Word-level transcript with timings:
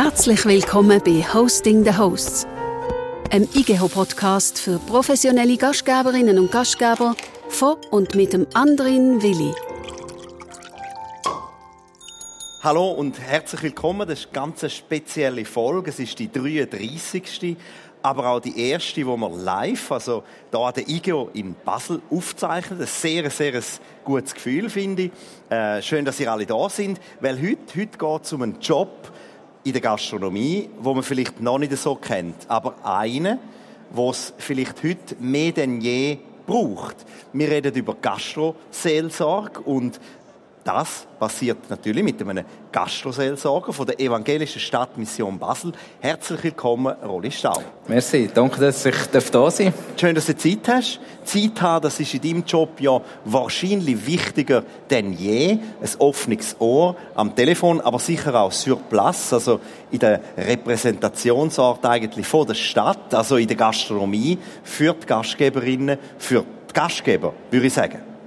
Herzlich 0.00 0.44
willkommen 0.44 1.02
bei 1.04 1.24
Hosting 1.34 1.82
the 1.82 1.92
Hosts, 1.98 2.46
einem 3.32 3.48
IGEHO-Podcast 3.52 4.60
für 4.60 4.78
professionelle 4.78 5.56
Gastgeberinnen 5.56 6.38
und 6.38 6.52
Gastgeber 6.52 7.16
von 7.48 7.78
und 7.90 8.14
mit 8.14 8.32
dem 8.32 8.46
Andrin 8.54 9.20
Willi. 9.20 9.52
Hallo 12.62 12.92
und 12.92 13.18
herzlich 13.18 13.60
willkommen. 13.64 14.06
Das 14.06 14.20
ist 14.20 14.26
eine 14.26 14.34
ganz 14.34 14.72
spezielle 14.72 15.44
Folge. 15.44 15.90
Es 15.90 15.98
ist 15.98 16.16
die 16.20 16.30
33 16.30 17.56
aber 18.00 18.28
auch 18.28 18.40
die 18.40 18.70
erste, 18.70 18.94
die 19.00 19.04
wir 19.04 19.30
live, 19.30 19.90
also 19.90 20.22
hier 20.52 20.60
an 20.60 20.74
der 20.74 20.88
IGO 20.88 21.30
in 21.34 21.56
Basel 21.64 22.00
aufzeichnen. 22.10 22.80
Ein 22.80 22.86
sehr, 22.86 23.28
sehr 23.28 23.60
gutes 24.04 24.34
Gefühl, 24.34 24.70
finde 24.70 25.02
ich. 25.02 25.10
Äh, 25.50 25.82
schön, 25.82 26.04
dass 26.04 26.20
ihr 26.20 26.30
alle 26.30 26.46
da 26.46 26.68
sind, 26.68 27.00
weil 27.20 27.36
heute, 27.42 27.80
heute 27.80 27.98
geht 27.98 28.24
es 28.24 28.32
um 28.32 28.42
einen 28.42 28.60
Job 28.60 29.10
in 29.68 29.72
der 29.74 29.82
Gastronomie, 29.82 30.68
wo 30.80 30.94
man 30.94 31.02
vielleicht 31.02 31.40
noch 31.40 31.58
nicht 31.58 31.76
so 31.76 31.94
kennt, 31.94 32.48
aber 32.48 32.74
einen, 32.84 33.38
wo 33.90 34.10
es 34.10 34.32
vielleicht 34.38 34.82
heute 34.82 35.16
mehr 35.20 35.52
denn 35.52 35.80
je 35.80 36.18
braucht. 36.46 36.96
Wir 37.32 37.50
reden 37.50 37.74
über 37.74 37.94
Gastroseelsorge 37.94 39.60
und 39.60 40.00
das 40.68 41.06
passiert 41.18 41.70
natürlich 41.70 42.04
mit 42.04 42.20
einem 42.20 42.44
Gastroseelsorger 42.70 43.72
von 43.72 43.86
der 43.86 43.98
evangelischen 43.98 44.60
Stadtmission 44.60 45.38
Basel. 45.38 45.72
Herzlich 45.98 46.44
willkommen, 46.44 46.94
Rolli 47.02 47.30
Stahl. 47.30 47.64
Merci, 47.86 48.28
danke, 48.32 48.60
dass 48.60 48.84
ich 48.84 48.94
da 49.10 49.50
sein 49.50 49.66
darf. 49.68 49.74
Schön, 49.98 50.14
dass 50.14 50.26
du 50.26 50.36
Zeit 50.36 50.68
hast. 50.68 51.00
Zeit 51.24 51.62
haben, 51.62 51.82
das 51.84 51.98
ist 52.00 52.12
in 52.12 52.20
deinem 52.20 52.44
Job 52.44 52.78
ja 52.80 53.00
wahrscheinlich 53.24 54.06
wichtiger 54.06 54.62
denn 54.90 55.14
je. 55.14 55.52
Ein 55.52 55.60
offenes 56.00 56.54
Ohr 56.58 56.96
am 57.14 57.34
Telefon, 57.34 57.80
aber 57.80 57.98
sicher 57.98 58.34
auch 58.34 58.52
sur 58.52 58.78
place, 58.78 59.32
also 59.32 59.60
in 59.90 60.00
der 60.00 60.20
Repräsentationsort 60.36 61.86
eigentlich 61.86 62.26
von 62.26 62.46
der 62.46 62.54
Stadt, 62.54 63.14
also 63.14 63.38
in 63.38 63.48
der 63.48 63.56
Gastronomie, 63.56 64.36
für 64.64 64.92
die 64.92 65.06
Gastgeberinnen, 65.06 65.96
für 66.18 66.44
die 66.68 66.74
Gastgeber, 66.74 67.32
würde 67.50 67.66
ich 67.66 67.72
sagen. 67.72 68.17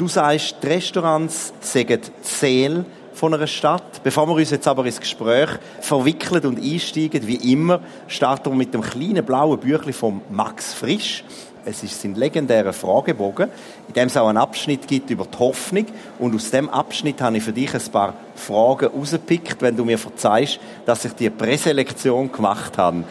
Du 0.00 0.08
sagst, 0.08 0.56
die 0.62 0.66
Restaurants 0.66 1.52
sagen 1.60 2.00
die 2.00 2.10
Seele 2.22 2.86
von 3.12 3.34
einer 3.34 3.46
Stadt. 3.46 4.02
Bevor 4.02 4.26
wir 4.28 4.36
uns 4.36 4.48
jetzt 4.48 4.66
aber 4.66 4.86
ins 4.86 4.98
Gespräch 4.98 5.50
verwickeln 5.82 6.42
und 6.46 6.58
einsteigen, 6.58 7.26
wie 7.26 7.52
immer, 7.52 7.82
starten 8.08 8.48
wir 8.48 8.56
mit 8.56 8.72
dem 8.72 8.80
kleinen 8.80 9.22
blauen 9.22 9.60
Büchlein 9.60 9.92
von 9.92 10.22
Max 10.30 10.72
Frisch. 10.72 11.22
Es 11.66 11.82
ist 11.82 12.00
sein 12.00 12.14
legendärer 12.14 12.72
Fragebogen, 12.72 13.50
in 13.88 13.92
dem 13.92 14.06
es 14.06 14.16
auch 14.16 14.28
einen 14.28 14.38
Abschnitt 14.38 14.88
gibt 14.88 15.10
über 15.10 15.26
die 15.26 15.38
Hoffnung. 15.38 15.84
Und 16.18 16.34
aus 16.34 16.50
dem 16.50 16.70
Abschnitt 16.70 17.20
habe 17.20 17.36
ich 17.36 17.42
für 17.42 17.52
dich 17.52 17.74
ein 17.74 17.92
paar 17.92 18.14
Fragen 18.36 18.88
rausgepickt, 18.88 19.60
wenn 19.60 19.76
du 19.76 19.84
mir 19.84 19.98
verzeihst, 19.98 20.60
dass 20.86 21.04
ich 21.04 21.12
die 21.12 21.28
Präselektion 21.28 22.32
gemacht 22.32 22.78
habe. 22.78 23.04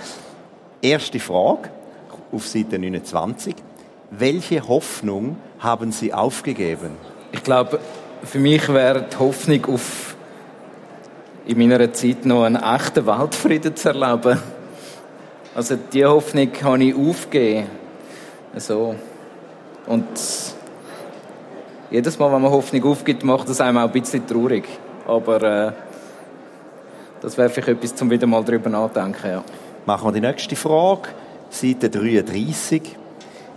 Erste 0.81 1.19
Frage 1.19 1.69
auf 2.31 2.47
Seite 2.47 2.79
29. 2.79 3.55
Welche 4.09 4.67
Hoffnung 4.67 5.37
haben 5.59 5.91
Sie 5.91 6.13
aufgegeben? 6.13 6.91
Ich 7.31 7.43
glaube, 7.43 7.79
für 8.23 8.39
mich 8.39 8.67
wäre 8.69 9.03
die 9.03 9.17
Hoffnung 9.17 9.65
auf 9.65 10.15
in 11.45 11.57
meiner 11.57 11.91
Zeit 11.93 12.25
noch 12.25 12.43
einen 12.43 12.61
echten 12.61 13.05
Weltfrieden 13.05 13.75
zu 13.75 13.89
erleben. 13.89 14.39
Also 15.55 15.77
die 15.91 16.05
Hoffnung 16.05 16.49
habe 16.63 16.83
ich 16.83 16.95
aufgegeben. 16.95 17.67
Also, 18.53 18.95
und 19.87 20.07
jedes 21.89 22.19
Mal, 22.19 22.31
wenn 22.31 22.41
man 22.41 22.51
Hoffnung 22.51 22.83
aufgibt, 22.83 23.23
macht 23.23 23.49
das 23.49 23.61
einem 23.61 23.77
auch 23.77 23.83
ein 23.83 23.91
bisschen 23.91 24.25
traurig. 24.27 24.65
Aber 25.07 25.41
äh, 25.41 25.71
das 27.21 27.37
wäre 27.37 27.49
vielleicht 27.49 27.69
etwas, 27.69 27.95
zum 27.95 28.11
wieder 28.11 28.27
mal 28.27 28.43
darüber 28.43 28.69
nachdenken. 28.69 29.27
Ja. 29.27 29.43
Machen 29.85 30.07
wir 30.07 30.11
die 30.11 30.21
nächste 30.21 30.55
Frage. 30.55 31.09
Seite 31.49 31.89
33 31.89 32.98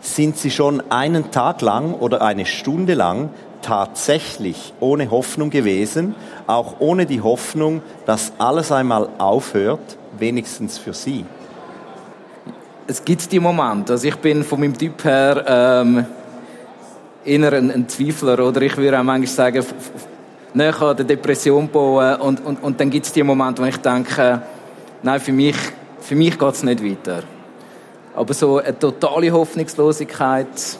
sind 0.03 0.37
sie 0.37 0.51
schon 0.51 0.83
einen 0.91 1.31
Tag 1.31 1.63
lang 1.63 1.95
oder 1.95 2.21
eine 2.23 2.45
Stunde 2.45 2.95
lang 2.95 3.31
tatsächlich 3.63 4.75
ohne 4.81 5.11
Hoffnung 5.11 5.51
gewesen, 5.51 6.17
auch 6.49 6.81
ohne 6.81 7.07
die 7.07 7.23
Hoffnung, 7.23 7.81
dass 8.05 8.33
alles 8.39 8.73
einmal 8.73 9.09
aufhört, 9.19 9.97
wenigstens 10.19 10.77
für 10.77 10.93
sie? 10.93 11.25
Es 12.89 13.05
gibt 13.05 13.31
die 13.31 13.39
Momente. 13.39 13.93
Also 13.93 14.09
ich 14.09 14.17
bin 14.17 14.43
von 14.43 14.59
meinem 14.59 14.77
Typ 14.77 15.05
her 15.05 15.45
ähm, 15.47 16.05
eher 17.25 17.53
ein, 17.53 17.71
ein 17.71 17.89
Zweifler 17.89 18.41
oder 18.45 18.61
ich 18.63 18.77
würde 18.77 18.99
auch 18.99 19.05
manchmal 19.05 19.29
sagen, 19.29 19.65
näher 20.53 20.83
an 20.83 20.97
der 20.97 21.07
Depression 21.07 21.69
bauen 21.69 22.17
und, 22.17 22.45
und, 22.45 22.63
und 22.63 22.81
dann 22.81 22.91
gibt 22.91 23.07
es 23.07 23.13
die 23.13 23.23
Momente, 23.23 23.63
wo 23.63 23.67
ich 23.67 23.77
denke, 23.77 24.43
nein, 25.03 25.21
für 25.21 25.33
mich, 25.33 25.57
für 26.01 26.17
mich 26.17 26.37
geht 26.37 26.55
es 26.55 26.65
nicht 26.65 26.85
weiter. 26.85 27.23
Aber 28.15 28.35
so 28.35 28.59
eine 28.59 28.79
totale 28.79 29.31
Hoffnungslosigkeit, 29.33 30.79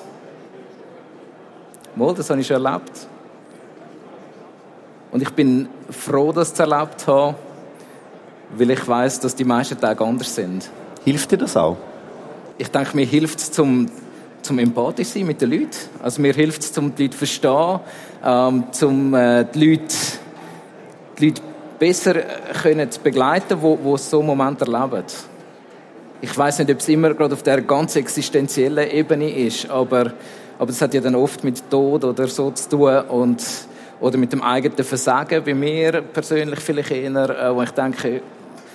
mal, 1.95 2.15
das 2.15 2.29
habe 2.29 2.41
ich 2.41 2.47
schon 2.47 2.65
erlebt. 2.65 3.07
Und 5.11 5.23
ich 5.23 5.31
bin 5.31 5.69
froh, 5.91 6.33
dass 6.33 6.49
ich 6.49 6.55
es 6.55 6.61
erlebt 6.61 7.07
habe, 7.07 7.35
weil 8.57 8.71
ich 8.71 8.87
weiß, 8.87 9.21
dass 9.21 9.35
die 9.35 9.45
meisten 9.45 9.81
Tage 9.81 10.05
anders 10.05 10.35
sind. 10.35 10.71
Hilft 11.05 11.33
dir 11.33 11.39
das 11.39 11.57
auch? 11.57 11.77
Ich 12.59 12.69
denke, 12.69 12.97
mir 12.97 13.07
hilft 13.07 13.39
es 13.39 13.51
zum, 13.51 13.87
zum 14.43 14.59
empathisch 14.59 15.09
sein 15.09 15.27
mit 15.27 15.41
den 15.41 15.51
Leuten. 15.51 15.71
Also 16.03 16.21
mir 16.21 16.35
hilft 16.35 16.63
es, 16.63 16.77
um 16.77 16.95
die 16.95 17.05
Leute 17.05 17.13
zu 17.13 17.19
verstehen, 17.19 17.81
ähm, 18.25 18.65
um 18.83 19.15
äh, 19.15 19.45
die, 19.45 19.71
Leute, 19.71 19.95
die 21.19 21.29
Leute 21.29 21.43
besser 21.79 22.15
können 22.63 22.91
zu 22.91 23.01
begleiten, 23.01 23.59
die, 23.61 23.77
die 23.77 23.99
so 23.99 24.19
einen 24.19 24.27
Moment 24.27 24.61
erleben 24.61 25.05
ich 26.23 26.39
weiß 26.39 26.61
nicht, 26.61 26.71
ob 26.71 26.79
es 26.79 26.89
immer 26.89 27.13
gerade 27.15 27.35
auf 27.35 27.43
der 27.43 27.61
ganz 27.63 27.97
existenziellen 27.97 28.89
Ebene 28.89 29.29
ist, 29.29 29.69
aber, 29.69 30.13
aber 30.57 30.67
das 30.67 30.81
hat 30.81 30.95
ja 30.95 31.01
dann 31.01 31.17
oft 31.17 31.43
mit 31.43 31.69
Tod 31.69 32.05
oder 32.05 32.29
so 32.29 32.53
zu 32.53 32.69
tun 32.69 33.01
und, 33.09 33.45
oder 34.01 34.17
mit 34.17 34.33
dem 34.33 34.41
eigenen 34.41 34.85
Versagen 34.85 35.43
bei 35.45 35.53
mir 35.53 36.01
persönlich 36.01 36.61
vielleicht 36.61 36.93
eher, 36.93 37.11
äh, 37.11 37.55
wo 37.55 37.63
ich 37.63 37.73
denke, 37.73 38.23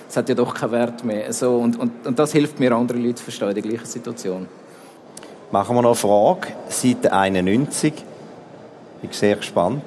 es 0.06 0.16
hat 0.16 0.28
ja 0.28 0.34
doch 0.34 0.54
keinen 0.54 0.72
Wert 0.72 1.04
mehr. 1.04 1.32
So, 1.32 1.56
und, 1.56 1.78
und, 1.78 2.06
und 2.06 2.18
das 2.18 2.32
hilft 2.32 2.60
mir, 2.60 2.72
andere 2.72 2.98
Leute 2.98 3.16
zu 3.16 3.24
verstehen 3.24 3.48
in 3.48 3.54
der 3.54 3.62
gleichen 3.62 3.86
Situation. 3.86 4.46
Machen 5.50 5.74
wir 5.74 5.82
noch 5.82 5.90
eine 5.90 5.96
Frage. 5.96 6.48
Seite 6.68 7.12
91. 7.12 7.94
Ich 7.94 9.00
bin 9.00 9.12
sehr 9.12 9.36
gespannt. 9.36 9.84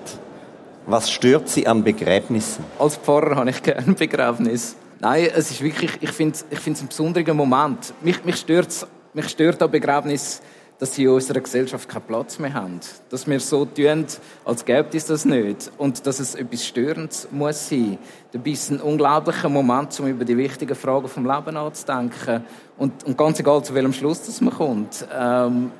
Was 0.87 1.11
stört 1.11 1.47
Sie 1.47 1.67
an 1.67 1.83
Begräbnissen? 1.83 2.65
Als 2.79 2.97
Pfarrer 2.97 3.35
habe 3.35 3.51
ich 3.51 3.61
gerne 3.61 3.93
Begräbnis. 3.93 4.75
Nein, 5.03 5.29
es 5.33 5.49
ist 5.49 5.61
wirklich, 5.63 5.97
ich 5.99 6.11
finde 6.11 6.35
es 6.35 6.45
ich 6.67 6.67
ein 6.79 6.87
besonderer 6.87 7.33
Moment. 7.33 7.91
Mich, 8.03 8.23
mich 8.23 8.35
stört 8.35 8.85
mich 9.15 9.29
stört 9.29 9.59
an 9.63 9.71
Begräbnis, 9.71 10.43
dass 10.77 10.93
sie 10.93 11.05
in 11.05 11.09
unserer 11.09 11.39
Gesellschaft 11.39 11.89
keinen 11.89 12.03
Platz 12.03 12.37
mehr 12.37 12.53
haben. 12.53 12.79
Dass 13.09 13.27
wir 13.27 13.39
so 13.39 13.65
tun, 13.65 14.05
als 14.45 14.63
gäbe 14.63 14.95
es 14.95 15.07
das 15.07 15.25
nicht. 15.25 15.71
Und 15.79 16.05
dass 16.05 16.19
es 16.19 16.35
etwas 16.35 16.67
Störendes 16.67 17.27
muss 17.31 17.67
sein. 17.67 17.97
Dabei 18.31 18.51
ist 18.51 18.69
ein 18.69 18.79
unglaublicher 18.79 19.49
Moment, 19.49 19.99
um 19.99 20.07
über 20.07 20.23
die 20.23 20.37
wichtigen 20.37 20.75
Fragen 20.75 21.07
vom 21.07 21.25
Leben 21.25 21.55
nachzudenken. 21.55 22.45
Und, 22.77 23.03
und 23.03 23.17
ganz 23.17 23.39
egal, 23.39 23.63
zu 23.63 23.73
welchem 23.73 23.93
Schluss 23.93 24.21
das 24.27 24.39
man 24.39 24.53
kommt. 24.53 25.03
Ähm, 25.11 25.71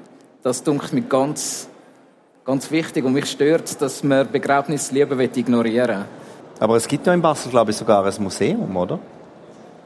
das 0.42 0.64
dunkelt 0.64 0.94
mir 0.94 1.02
ganz, 1.02 1.70
ganz 2.44 2.72
wichtig. 2.72 3.06
Und 3.06 3.14
mich 3.14 3.30
stört, 3.30 3.80
dass 3.84 4.04
man 4.04 4.31
Begräbnis 4.31 4.92
lieber 4.92 5.20
ignorieren 5.20 6.00
will. 6.00 6.21
Aber 6.62 6.76
es 6.76 6.88
gibt 6.88 7.08
ja 7.08 7.14
in 7.16 7.24
Basel, 7.24 7.50
glaube 7.50 7.72
ich, 7.72 7.78
sogar 7.78 8.06
ein 8.06 8.14
Museum, 8.20 8.78
oder? 8.78 9.00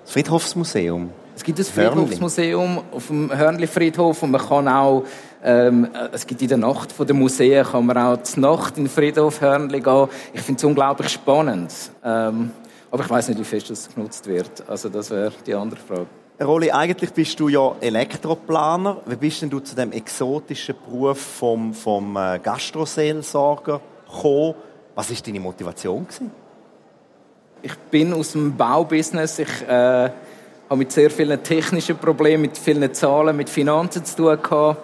Das 0.03 0.12
Friedhofsmuseum. 0.12 1.09
Es 1.34 1.41
gibt 1.41 1.58
ein 1.58 1.63
Friedhofsmuseum 1.63 2.81
auf 2.91 3.08
dem 3.08 3.31
Hörnli-Friedhof 3.34 4.22
und 4.24 4.31
man 4.31 4.41
kann 4.41 4.68
auch, 4.68 5.06
ähm, 5.41 5.88
es 6.12 6.28
gibt 6.28 6.41
in 6.41 6.50
der 6.50 6.58
Nacht 6.58 6.91
von 6.91 7.08
der 7.08 7.16
Museen, 7.16 7.63
kann 7.63 7.86
man 7.86 7.97
auch 7.97 8.22
zur 8.24 8.41
Nacht 8.41 8.78
in 8.78 8.84
den 8.84 8.90
Friedhof 8.90 9.40
Hörnli 9.40 9.80
gehen. 9.80 10.09
Ich 10.34 10.41
finde 10.41 10.59
es 10.59 10.63
unglaublich 10.66 11.07
spannend. 11.07 11.74
Ähm, 12.04 12.51
aber 12.92 13.04
ich 13.06 13.10
weiß 13.10 13.30
nicht, 13.30 13.39
wie 13.39 13.45
fest 13.45 13.69
das 13.69 13.95
genutzt 13.95 14.28
wird. 14.28 14.68
Also 14.68 14.89
das 14.89 15.10
wäre 15.12 15.31
die 15.48 15.54
andere 15.54 15.80
Frage. 15.80 16.07
Roli, 16.44 16.71
eigentlich 16.71 17.13
bist 17.13 17.39
du 17.39 17.48
ja 17.48 17.74
Elektroplaner. 17.80 18.98
Wie 19.06 19.16
bist 19.16 19.42
denn 19.42 19.50
du 19.50 19.62
zu 19.62 19.78
dem 19.78 19.94
exotischen 19.94 20.75
Beruf 20.86 21.21
vom, 21.21 21.74
vom 21.74 22.18
äh, 22.18 22.38
Gastroseelsorger 22.39 23.80
gekommen? 24.13 24.56
Was 24.94 25.10
war 25.10 25.18
deine 25.25 25.39
Motivation? 25.39 26.06
Gewesen? 26.06 26.44
Ich 27.65 27.73
bin 27.89 28.13
aus 28.13 28.33
dem 28.33 28.56
Baubusiness. 28.56 29.39
Ich 29.39 29.62
äh, 29.67 29.71
habe 29.71 30.13
mit 30.75 30.91
sehr 30.91 31.09
vielen 31.09 31.41
technischen 31.41 31.97
Problemen, 31.97 32.44
mit 32.44 32.56
vielen 32.59 32.94
Zahlen, 32.94 33.35
mit 33.35 33.50
Finanzen 33.50 34.06
zu 34.06 34.17
tun 34.17 34.38
gehabt. 34.39 34.81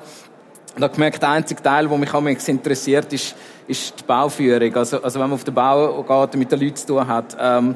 Und 0.75 0.81
habe 0.81 0.92
gemerkt, 0.92 1.22
der 1.22 1.30
einzige 1.30 1.62
Teil, 1.62 1.88
der 1.88 1.98
mich 2.00 2.12
am 2.12 2.25
interessiert, 2.25 3.13
ist, 3.13 3.36
ist 3.68 4.00
die 4.00 4.04
Bauführung. 4.04 4.75
Also, 4.75 5.00
also 5.00 5.19
wenn 5.19 5.30
man 5.30 5.36
auf 5.36 5.44
den 5.44 5.54
Bau 5.54 6.01
geht 6.01 6.33
und 6.33 6.39
mit 6.39 6.51
den 6.51 6.60
Leuten 6.60 6.75
zu 6.75 6.88
tun 6.88 7.07
hat. 7.07 7.38
Ähm, 7.39 7.75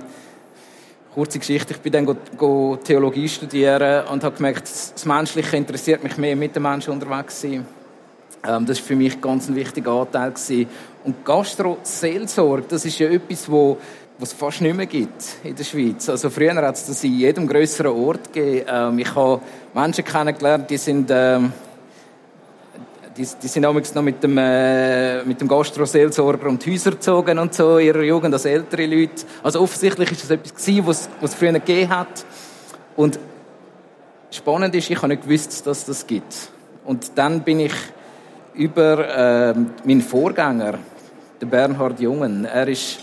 kurze 1.13 1.37
Geschichte, 1.37 1.75
ich 1.75 1.81
bin 1.81 1.93
dann 1.93 2.07
go, 2.07 2.15
go 2.35 2.79
Theologie 2.83 3.29
studieren 3.29 4.07
und 4.07 4.23
habe 4.23 4.35
gemerkt, 4.35 4.63
das 4.63 5.05
Menschliche 5.05 5.55
interessiert 5.55 6.03
mich 6.03 6.17
mehr, 6.17 6.35
mit 6.35 6.55
den 6.55 6.63
Menschen 6.63 6.93
unterwegs 6.93 7.41
sein. 7.41 7.63
Ähm, 8.43 8.65
das 8.65 8.79
ist 8.79 8.87
für 8.87 8.95
mich 8.95 9.21
ganz 9.21 9.49
ein 9.49 9.55
wichtiger 9.55 9.91
Anteil 9.91 10.31
gewesen. 10.31 10.67
Und 11.03 11.23
Gastro-Seelsorge, 11.23 12.65
das 12.69 12.85
ist 12.85 12.97
ja 12.97 13.07
etwas, 13.09 13.51
wo 13.51 13.77
was 14.17 14.31
es 14.31 14.37
fast 14.37 14.61
nicht 14.61 14.75
mehr 14.75 14.85
gibt 14.85 15.23
in 15.43 15.55
der 15.55 15.63
Schweiz. 15.63 16.07
Also 16.09 16.29
früher 16.29 16.55
hat 16.55 16.75
es 16.75 16.85
das 16.85 17.03
in 17.03 17.17
jedem 17.17 17.47
größeren 17.47 17.91
Ort 17.91 18.31
gegeben. 18.31 18.65
Ähm, 18.69 18.99
ich 18.99 19.13
habe 19.13 19.41
Menschen 19.73 20.05
kennengelernt, 20.05 20.69
die 20.69 20.77
sind 20.77 21.09
ähm, 21.11 21.51
die, 23.17 23.27
die 23.41 23.47
sind 23.47 23.63
damals 23.63 23.93
noch 23.93 24.01
mit 24.01 24.21
dem, 24.21 24.37
äh, 24.37 25.23
mit 25.23 25.39
dem 25.39 25.47
Gastroseelsorger 25.47 26.47
um 26.47 26.59
die 26.59 26.71
Häuser 26.71 26.91
gezogen 26.91 27.39
und 27.39 27.53
so, 27.53 27.77
in 27.77 27.87
ihrer 27.87 28.03
Jugend 28.03 28.33
als 28.33 28.45
ältere 28.45 28.85
Leute. 28.85 29.25
Also 29.41 29.61
offensichtlich 29.61 30.11
ist 30.11 30.23
das 30.23 30.31
etwas 30.31 30.53
gewesen, 30.53 30.87
was, 30.87 31.09
was 31.21 31.31
es 31.31 31.35
früher 31.35 31.53
gegeben 31.53 31.89
hat. 31.89 32.25
Und 32.95 33.19
spannend 34.31 34.75
ist, 34.75 34.89
ich 34.89 34.97
habe 34.97 35.09
nicht 35.09 35.23
gewusst, 35.23 35.65
dass 35.65 35.85
das 35.85 36.05
gibt. 36.05 36.49
Und 36.83 37.11
dann 37.15 37.41
bin 37.41 37.61
ich 37.61 37.73
über 38.53 39.07
äh, 39.07 39.53
meinen 39.85 40.01
Vorgänger, 40.01 40.79
den 41.41 41.49
Bernhard 41.49 41.99
Jungen, 41.99 42.45
er 42.45 42.67
ist... 42.67 42.99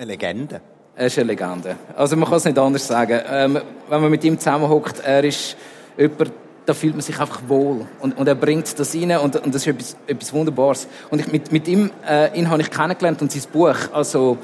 Eine 0.00 0.12
Legende. 0.12 0.62
Er 0.96 1.08
ist 1.08 1.18
eine 1.18 1.26
Legende. 1.26 1.76
Also 1.94 2.16
man 2.16 2.26
kann 2.26 2.38
es 2.38 2.46
nicht 2.46 2.58
anders 2.58 2.86
sagen. 2.86 3.20
Ähm, 3.30 3.60
wenn 3.86 4.00
man 4.00 4.10
mit 4.10 4.24
ihm 4.24 4.38
zusammenhockt, 4.38 5.00
er 5.04 5.22
ist 5.22 5.58
jemand, 5.98 6.32
da 6.64 6.72
fühlt 6.72 6.94
man 6.94 7.02
sich 7.02 7.20
einfach 7.20 7.42
wohl. 7.46 7.86
Und, 8.00 8.16
und 8.16 8.26
er 8.26 8.34
bringt 8.34 8.78
das 8.78 8.94
rein 8.94 9.14
und, 9.18 9.36
und 9.36 9.54
das 9.54 9.66
ist 9.66 9.66
etwas, 9.66 9.96
etwas 10.06 10.32
Wunderbares. 10.32 10.88
Und 11.10 11.20
ich, 11.20 11.30
mit, 11.30 11.52
mit 11.52 11.68
ihm, 11.68 11.90
äh, 12.08 12.34
ihn 12.34 12.48
habe 12.48 12.62
ich 12.62 12.70
kennengelernt 12.70 13.20
und 13.20 13.30
sein 13.30 13.42
Buch, 13.52 13.76
also 13.92 14.38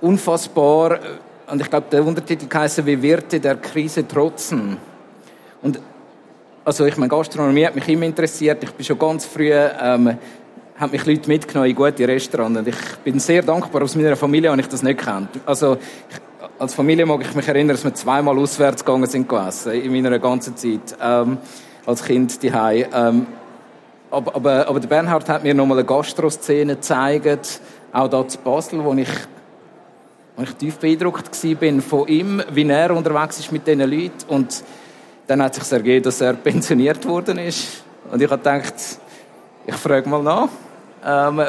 unfassbar. 0.00 1.00
Und 1.50 1.60
ich 1.60 1.68
glaube, 1.68 1.86
der 1.90 2.06
Untertitel 2.06 2.46
heißt 2.56 2.86
«Wie 2.86 3.02
Wirte 3.02 3.40
der 3.40 3.56
Krise 3.56 4.06
trotzen». 4.06 4.76
Und 5.62 5.80
also 6.64 6.84
ich 6.84 6.96
meine, 6.96 7.08
Gastronomie 7.08 7.66
hat 7.66 7.74
mich 7.74 7.88
immer 7.88 8.06
interessiert. 8.06 8.62
Ich 8.62 8.70
bin 8.70 8.86
schon 8.86 9.00
ganz 9.00 9.24
früh, 9.24 9.50
ähm, 9.50 10.16
haben 10.80 10.92
mich 10.92 11.04
Leute 11.04 11.28
mitgenommen 11.28 11.68
in 11.68 11.76
gute 11.76 12.08
Restaurants. 12.08 12.58
Und 12.58 12.68
ich 12.68 12.96
bin 13.04 13.20
sehr 13.20 13.42
dankbar, 13.42 13.82
aus 13.82 13.94
meiner 13.94 14.16
Familie 14.16 14.50
habe 14.50 14.60
ich 14.62 14.68
das 14.68 14.82
nicht 14.82 14.98
gekannt. 14.98 15.28
Also 15.44 15.76
als 16.58 16.72
Familie 16.72 17.04
mag 17.04 17.20
ich 17.20 17.34
mich 17.34 17.46
erinnern, 17.46 17.76
dass 17.76 17.84
wir 17.84 17.94
zweimal 17.94 18.38
auswärts 18.38 18.82
gegangen 18.82 19.06
sind 19.06 19.28
gegessen, 19.28 19.72
in 19.72 19.92
meiner 19.92 20.18
ganzen 20.18 20.56
Zeit, 20.56 20.96
ähm, 21.02 21.36
als 21.84 22.02
Kind 22.02 22.42
die 22.42 22.48
ähm, 22.48 23.26
aber, 24.10 24.34
aber, 24.34 24.68
aber 24.68 24.80
der 24.80 24.88
Bernhard 24.88 25.28
hat 25.28 25.44
mir 25.44 25.54
nochmal 25.54 25.78
eine 25.78 25.86
Gastroszene 25.86 26.76
gezeigt, 26.76 27.60
auch 27.92 28.08
da 28.08 28.26
zu 28.26 28.38
Basel, 28.38 28.82
wo 28.82 28.92
ich, 28.94 29.08
wo 30.36 30.42
ich 30.42 30.52
tief 30.54 30.78
beeindruckt 30.78 31.44
war 31.44 31.80
von 31.82 32.08
ihm, 32.08 32.42
wie 32.50 32.68
er 32.68 32.96
unterwegs 32.96 33.38
ist 33.38 33.52
mit 33.52 33.66
diesen 33.66 33.80
Leuten. 33.80 34.12
Und 34.28 34.64
dann 35.26 35.42
hat 35.42 35.54
sich 35.54 35.70
ergeben, 35.70 36.02
dass 36.02 36.20
er 36.20 36.32
pensioniert 36.34 37.06
worden 37.06 37.38
ist. 37.38 37.84
Und 38.10 38.20
ich 38.20 38.28
habe 38.28 38.38
gedacht, 38.38 38.74
ich 39.66 39.74
frage 39.76 40.08
mal 40.08 40.22
nach, 40.22 40.48
ähm, 41.04 41.42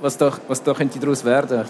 was 0.00 0.16
da, 0.16 0.32
was 0.48 0.62
da 0.62 0.72
könnte 0.74 0.98
daraus 0.98 1.24
werden. 1.24 1.64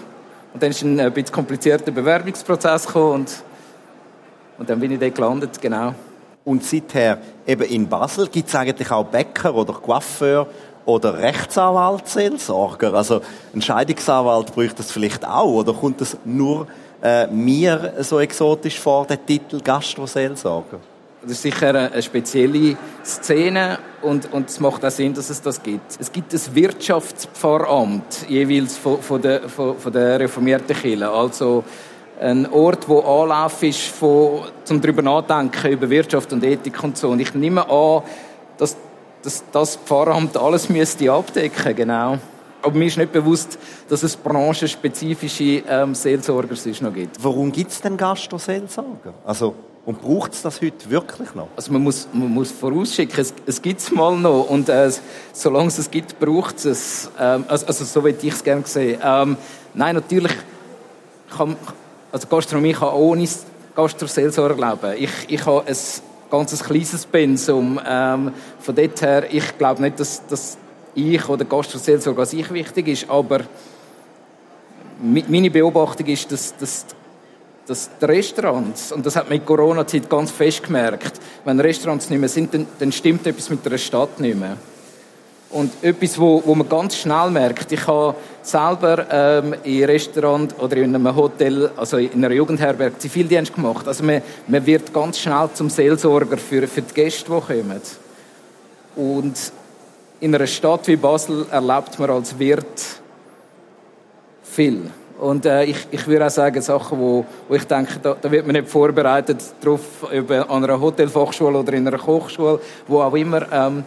Und 0.53 0.63
dann 0.63 0.69
ist 0.69 0.81
ein, 0.81 0.99
ein 0.99 1.13
bisschen 1.13 1.33
komplizierter 1.33 1.91
Bewerbungsprozess 1.91 2.87
gekommen 2.87 3.13
und, 3.13 3.43
und 4.57 4.69
dann 4.69 4.79
bin 4.79 4.91
ich 4.91 4.99
dort 4.99 5.15
gelandet, 5.15 5.61
genau. 5.61 5.93
Und 6.43 6.63
seither 6.63 7.19
eben 7.45 7.63
in 7.63 7.87
Basel 7.87 8.27
gibt 8.27 8.47
es 8.47 8.55
eigentlich 8.55 8.89
auch 8.89 9.05
Bäcker 9.05 9.53
oder 9.53 9.73
Coiffeur 9.73 10.47
oder 10.85 11.17
Rechtsanwalt, 11.17 12.07
Seelsorger. 12.07 12.93
Also 12.93 13.21
ein 13.53 13.61
Scheidungsanwalt 13.61 14.55
bräuchte 14.55 14.77
das 14.77 14.91
vielleicht 14.91 15.27
auch 15.27 15.51
oder 15.51 15.73
kommt 15.73 15.99
das 15.99 16.17
nur 16.23 16.67
äh, 17.03 17.27
mir 17.27 17.95
so 17.99 18.19
exotisch 18.19 18.79
vor, 18.79 19.05
der 19.05 19.23
Titel 19.23 19.59
Gastroseelsorger? 19.61 20.79
Das 21.27 21.33
ist 21.33 21.41
sicher 21.41 21.91
eine 21.91 22.01
spezielle 22.01 22.77
Szene 23.03 23.79
und, 24.01 24.31
und 24.31 24.47
es 24.47 24.61
macht 24.61 24.85
auch 24.85 24.89
Sinn, 24.89 25.13
dass 25.13 25.29
es 25.29 25.41
das 25.41 25.61
gibt. 25.61 25.99
Es 25.99 26.09
gibt 26.09 26.31
das 26.31 26.55
Wirtschaftspfarramt, 26.55 28.29
jeweils 28.29 28.77
von, 28.77 29.01
von, 29.01 29.21
der, 29.21 29.49
von, 29.49 29.77
von 29.77 29.91
der 29.91 30.21
reformierten 30.21 30.73
Kirche. 30.73 31.09
Also 31.09 31.65
ein 32.21 32.49
Ort, 32.49 32.87
wo 32.87 33.01
Anlauf 33.01 33.61
ist, 33.61 33.87
von, 33.87 34.43
zum 34.63 34.79
darüber 34.79 35.01
nachdenken 35.01 35.69
über 35.69 35.89
Wirtschaft 35.89 36.31
und 36.31 36.45
Ethik 36.45 36.81
und 36.81 36.97
so. 36.97 37.09
Und 37.09 37.19
ich 37.19 37.33
nehme 37.33 37.69
an, 37.69 38.03
dass, 38.57 38.77
dass 39.21 39.43
das 39.51 39.75
Pfarramt 39.75 40.37
alles 40.37 40.69
müsste 40.69 41.11
abdecken, 41.11 41.75
genau. 41.75 42.19
Aber 42.61 42.73
mir 42.73 42.85
ist 42.85 42.97
nicht 42.97 43.11
bewusst, 43.11 43.59
dass 43.89 44.01
es 44.01 44.15
branchenspezifische 44.15 45.63
ähm, 45.67 45.93
Seelsorger 45.93 46.55
noch 46.79 46.93
gibt. 46.93 47.21
Warum 47.21 47.51
gibt 47.51 47.71
es 47.71 47.81
denn 47.81 47.97
Gastro-Seelsorger? 47.97 49.13
Also 49.25 49.55
und 49.87 50.01
braucht 50.01 50.33
es 50.33 50.41
das 50.41 50.61
heute 50.61 50.89
wirklich 50.89 51.33
noch? 51.33 51.47
Also 51.55 51.71
man 51.71 51.81
muss, 51.81 52.09
man 52.11 52.27
muss 52.27 52.51
vorausschicken, 52.51 53.21
es, 53.21 53.33
es 53.45 53.61
gibt 53.61 53.79
es 53.79 53.89
mal 53.89 54.17
noch 54.17 54.49
und 54.49 54.67
äh, 54.67 54.91
solange 55.31 55.69
es 55.69 55.77
es 55.77 55.89
gibt, 55.89 56.19
braucht 56.19 56.65
es 56.65 57.09
ähm, 57.17 57.45
also, 57.47 57.65
also 57.67 57.85
so 57.85 58.03
würde 58.03 58.19
ich 58.21 58.33
es 58.33 58.43
gerne 58.43 58.63
sehen. 58.65 58.99
Ähm, 59.01 59.37
nein, 59.73 59.95
natürlich 59.95 60.33
kann, 61.35 61.55
also 62.11 62.27
Gastronomie 62.27 62.73
kann 62.73 62.93
ohne 62.95 63.29
Gastroseelsorger 63.77 64.71
leben. 64.71 65.01
Ich, 65.01 65.11
ich 65.29 65.45
habe 65.45 65.65
ein 65.65 65.75
ganz 66.29 66.61
kleines 66.61 67.05
Pensum. 67.05 67.79
Ähm, 67.87 68.33
von 68.59 68.75
dort 68.75 69.01
her, 69.01 69.23
ich 69.31 69.57
glaube 69.57 69.81
nicht, 69.81 70.01
dass, 70.01 70.27
dass 70.27 70.57
ich 70.95 71.29
oder 71.29 71.45
Gastroseelsorger 71.45 72.19
als 72.19 72.33
ich 72.33 72.51
wichtig 72.51 72.89
ist, 72.89 73.09
aber 73.09 73.39
meine 75.01 75.49
Beobachtung 75.49 76.07
ist, 76.07 76.29
dass, 76.29 76.57
dass 76.57 76.85
dass 77.67 77.89
die 77.99 78.05
Restaurants, 78.05 78.91
und 78.91 79.05
das 79.05 79.15
hat 79.15 79.29
man 79.29 79.37
in 79.37 79.45
Corona-Zeit 79.45 80.09
ganz 80.09 80.31
fest 80.31 80.63
gemerkt, 80.63 81.19
wenn 81.43 81.59
Restaurants 81.59 82.09
nicht 82.09 82.19
mehr 82.19 82.29
sind, 82.29 82.53
dann, 82.53 82.65
dann 82.79 82.91
stimmt 82.91 83.27
etwas 83.27 83.49
mit 83.49 83.65
der 83.65 83.77
Stadt 83.77 84.19
nicht 84.19 84.39
mehr. 84.39 84.57
Und 85.49 85.71
etwas, 85.81 86.19
wo, 86.19 86.41
wo 86.45 86.55
man 86.55 86.67
ganz 86.67 86.97
schnell 86.97 87.29
merkt, 87.29 87.71
ich 87.71 87.87
habe 87.87 88.15
selber 88.41 89.05
ähm, 89.09 89.55
in 89.63 89.83
Restaurant 89.85 90.53
oder 90.59 90.77
in 90.77 90.93
einem 90.93 91.15
Hotel, 91.15 91.71
also 91.77 91.97
in 91.97 92.23
einer 92.23 92.33
Jugendherberge, 92.33 92.97
Zivildienst 92.97 93.55
gemacht. 93.55 93.87
Also 93.87 94.03
man, 94.03 94.21
man 94.47 94.65
wird 94.65 94.93
ganz 94.93 95.19
schnell 95.19 95.49
zum 95.53 95.69
Seelsorger 95.69 96.37
für, 96.37 96.67
für 96.67 96.81
die 96.81 96.93
Gäste, 96.93 97.31
die 97.31 97.39
kommen. 97.39 97.81
Und 98.97 99.37
in 100.19 100.35
einer 100.35 100.47
Stadt 100.47 100.87
wie 100.87 100.97
Basel 100.97 101.45
erlebt 101.49 101.97
man 101.97 102.09
als 102.09 102.37
Wirt 102.37 102.81
viel. 104.43 104.89
Und 105.19 105.45
äh, 105.45 105.63
ich, 105.63 105.87
ich 105.89 106.07
würde 106.07 106.27
auch 106.27 106.31
sagen, 106.31 106.61
Sachen, 106.61 106.99
wo, 106.99 107.25
wo 107.47 107.55
ich 107.55 107.65
denke, 107.65 107.99
da, 108.01 108.15
da 108.19 108.31
wird 108.31 108.45
man 108.45 108.55
nicht 108.55 108.69
vorbereitet 108.69 109.41
darauf, 109.61 109.81
über, 110.11 110.49
an 110.49 110.63
einer 110.63 110.79
Hotelfachschule 110.79 111.57
oder 111.57 111.73
in 111.73 111.87
einer 111.87 111.97
Kochschule, 111.97 112.59
wo 112.87 113.01
auch 113.01 113.15
immer. 113.15 113.51
Ähm, 113.51 113.83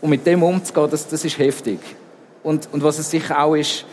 und 0.00 0.10
mit 0.10 0.26
dem 0.26 0.42
umzugehen, 0.42 0.90
das, 0.90 1.08
das 1.08 1.24
ist 1.24 1.38
heftig. 1.38 1.80
Und, 2.42 2.68
und 2.70 2.82
was 2.82 2.98
es 2.98 3.10
sicher 3.10 3.42
auch 3.42 3.54
ist, 3.54 3.86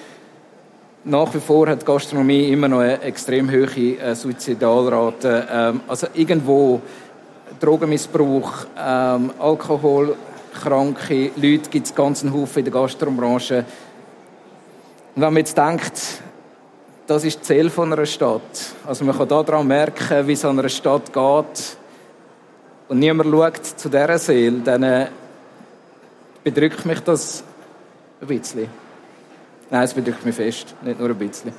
nach 1.06 1.34
wie 1.34 1.40
vor 1.40 1.68
hat 1.68 1.86
Gastronomie 1.86 2.50
immer 2.50 2.68
noch 2.68 2.80
eine 2.80 3.02
extrem 3.02 3.50
hohe 3.50 3.98
äh, 3.98 4.14
Suizidalrate. 4.14 5.48
Ähm, 5.50 5.82
also 5.88 6.08
irgendwo 6.14 6.82
Drogenmissbrauch, 7.60 8.66
ähm, 8.78 9.32
Alkohol, 9.40 10.16
kranke 10.54 11.32
Leute 11.36 11.70
gibt 11.70 11.88
es 11.88 11.96
ganz 11.96 12.22
einen 12.24 12.34
Haufen 12.34 12.60
in 12.60 12.66
der 12.66 12.74
Gastrobranche. 12.74 13.66
Und 15.16 15.22
wenn 15.22 15.34
man 15.34 15.38
jetzt 15.38 15.58
denkt, 15.58 16.23
das 17.14 17.24
ist 17.26 17.40
das 17.42 17.48
Ziel 17.48 17.70
von 17.70 17.94
einer 17.94 18.06
Stadt. 18.08 18.42
Also 18.88 19.06
man 19.06 19.16
kann 19.16 19.28
daran 19.28 19.68
merken, 19.68 20.26
wie 20.28 20.34
es 20.34 20.44
an 20.44 20.58
einer 20.58 20.70
Stadt 20.70 21.14
geht. 21.14 21.78
Und 22.88 23.00
niemand 23.00 23.30
schaut 23.30 23.66
zu 23.66 23.88
dieser 23.88 24.18
Seele, 24.18 24.60
dann 24.62 24.84
äh, 24.84 25.08
bedrückt 26.44 26.86
mich 26.86 27.00
das 27.02 27.44
ein 28.20 28.28
bisschen. 28.28 28.68
Nein, 29.70 29.84
es 29.84 29.94
bedrückt 29.94 30.26
mich 30.26 30.36
fest, 30.36 30.76
nicht 30.82 31.00
nur 31.00 31.10
ein 31.10 31.18
bisschen. 31.18 31.54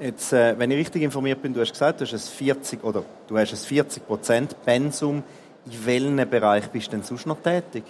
Jetzt, 0.00 0.32
äh, 0.32 0.58
wenn 0.58 0.70
ich 0.72 0.78
richtig 0.78 1.02
informiert 1.02 1.40
bin, 1.40 1.54
du 1.54 1.60
hast 1.60 1.72
gesagt, 1.72 2.00
du 2.00 2.04
hast 2.04 2.12
ein 2.12 2.18
40 2.18 2.82
oder 2.82 3.04
du 3.28 3.38
hast 3.38 3.52
ein 3.52 3.56
40 3.56 4.06
Prozent 4.06 4.56
Pensum. 4.64 5.22
In 5.66 5.86
welchem 5.86 6.28
Bereich 6.28 6.68
bist 6.68 6.88
du 6.88 6.90
denn 6.92 7.04
sonst 7.04 7.26
noch 7.26 7.40
tätig? 7.40 7.84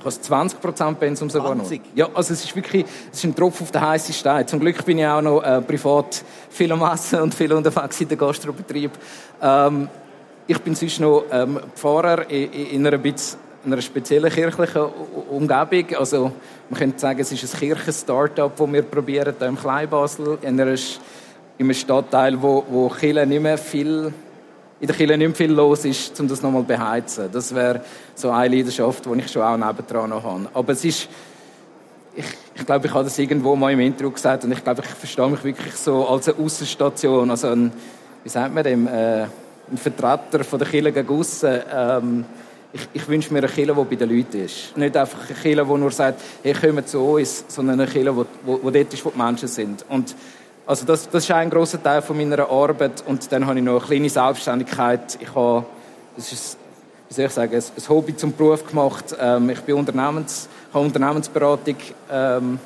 Habe 0.00 0.10
20 0.10 0.60
Prozent 0.60 0.98
Pensum 0.98 1.28
sogar 1.28 1.54
20? 1.54 1.80
noch. 1.80 1.86
Ja, 1.94 2.08
also 2.14 2.32
es 2.32 2.44
ist 2.44 2.56
wirklich, 2.56 2.84
es 3.12 3.18
ist 3.18 3.24
ein 3.24 3.34
Tropfen 3.34 3.64
auf 3.64 3.70
den 3.70 3.80
heißen 3.80 4.14
Stein. 4.14 4.46
Zum 4.46 4.60
Glück 4.60 4.84
bin 4.84 4.98
ich 4.98 5.06
auch 5.06 5.20
noch 5.20 5.42
äh, 5.42 5.60
privat 5.60 6.24
viel 6.48 6.72
am 6.72 6.82
Essen 6.82 7.20
und 7.20 7.34
viel 7.34 7.52
unterwegs 7.52 8.00
in 8.00 8.08
den 8.08 8.18
Gastrobetrieb. 8.18 8.92
Ähm, 9.42 9.88
ich 10.46 10.58
bin 10.58 10.74
sonst 10.74 11.00
noch 11.00 11.24
ähm, 11.30 11.60
Pfarrer 11.74 12.28
in, 12.30 12.52
in 12.52 12.86
einer 12.86 12.98
bisschen 12.98 13.38
in 13.64 13.72
einer 13.72 13.82
speziellen 13.82 14.30
kirchlichen 14.30 14.86
Umgebung. 15.28 15.96
Also, 15.98 16.32
man 16.70 16.78
könnte 16.78 16.98
sagen, 16.98 17.20
es 17.20 17.30
ist 17.30 17.54
ein 17.54 17.60
Kirchen-Startup, 17.60 18.56
das 18.56 18.72
wir 18.72 18.82
probieren, 18.82 19.34
hier 19.38 19.48
im 19.48 19.58
Kleinbasel, 19.58 20.38
in, 20.42 20.60
einer, 20.60 20.72
in 20.72 20.78
einem 21.58 21.74
Stadtteil, 21.74 22.40
wo, 22.40 22.64
wo 22.68 22.88
Kirche 22.88 23.26
nicht 23.26 23.42
mehr 23.42 23.58
viel 23.58 24.12
in 24.80 24.86
der 24.86 24.96
Kirche 24.96 25.16
nicht 25.18 25.36
viel 25.36 25.52
los 25.52 25.84
ist, 25.84 26.18
um 26.18 26.26
das 26.26 26.42
nochmal 26.42 26.62
zu 26.62 26.68
beheizen. 26.68 27.28
Das 27.30 27.54
wäre 27.54 27.82
so 28.14 28.30
eine 28.30 28.56
Leidenschaft, 28.56 29.04
die 29.04 29.18
ich 29.18 29.30
schon 29.30 29.42
auch 29.42 29.56
nebendran 29.56 30.10
noch 30.10 30.24
habe. 30.24 30.48
Aber 30.54 30.72
es 30.72 30.84
ist, 30.84 31.08
ich, 32.16 32.24
ich 32.54 32.66
glaube, 32.66 32.86
ich 32.86 32.94
habe 32.94 33.04
das 33.04 33.18
irgendwo 33.18 33.54
mal 33.54 33.72
im 33.72 33.80
Intro 33.80 34.10
gesagt 34.10 34.44
und 34.44 34.52
ich 34.52 34.64
glaube, 34.64 34.82
ich 34.82 34.88
verstehe 34.88 35.28
mich 35.28 35.44
wirklich 35.44 35.74
so 35.74 36.06
als 36.08 36.28
eine 36.28 36.38
Aussenstation, 36.38 37.30
also 37.30 37.48
ein, 37.48 37.72
wie 38.24 38.28
sagt 38.28 38.54
man 38.54 38.64
dem, 38.64 38.86
äh, 38.86 39.22
ein 39.22 39.76
Vertreter 39.76 40.44
von 40.44 40.58
der 40.58 40.68
Kirche 40.68 40.92
gegen 40.92 41.08
aussen. 41.08 41.60
Ähm, 41.72 42.24
ich, 42.72 42.88
ich 42.92 43.08
wünsche 43.08 43.32
mir 43.32 43.40
eine 43.40 43.48
Kirche, 43.48 43.74
die 43.74 43.84
bei 43.84 43.96
den 43.96 44.16
Leuten 44.16 44.44
ist. 44.44 44.76
Nicht 44.76 44.96
einfach 44.96 45.28
eine 45.28 45.38
Kirche, 45.38 45.64
die 45.64 45.78
nur 45.78 45.90
sagt, 45.90 46.20
hey, 46.42 46.54
kommen 46.54 46.86
zu 46.86 47.00
uns, 47.00 47.44
sondern 47.48 47.80
eine 47.80 47.90
Kirche, 47.90 48.12
die, 48.12 48.46
wo, 48.46 48.60
wo 48.62 48.70
dort 48.70 48.94
ist, 48.94 49.04
wo 49.04 49.10
die 49.10 49.18
Menschen 49.18 49.48
sind. 49.48 49.84
Und 49.88 50.14
also 50.70 50.86
das, 50.86 51.10
das 51.10 51.24
ist 51.24 51.30
ein 51.32 51.50
grosser 51.50 51.82
Teil 51.82 52.00
von 52.00 52.16
meiner 52.16 52.48
Arbeit. 52.48 53.02
Und 53.04 53.32
dann 53.32 53.44
habe 53.44 53.58
ich 53.58 53.64
noch 53.64 53.78
eine 53.78 53.86
kleine 53.88 54.08
Selbstständigkeit. 54.08 55.18
Ich 55.20 55.34
habe, 55.34 55.64
das 56.14 56.32
ist, 56.32 56.58
wie 57.08 57.14
soll 57.14 57.24
ich 57.24 57.32
sagen, 57.32 57.52
ein 57.56 57.88
Hobby 57.88 58.16
zum 58.16 58.32
Beruf 58.32 58.64
gemacht. 58.64 59.16
Ähm, 59.20 59.50
ich 59.50 59.60
bin 59.62 59.74
Unternehmens, 59.74 60.48
habe 60.72 60.84
Unternehmensberatung 60.84 61.74
ähm, 62.08 62.60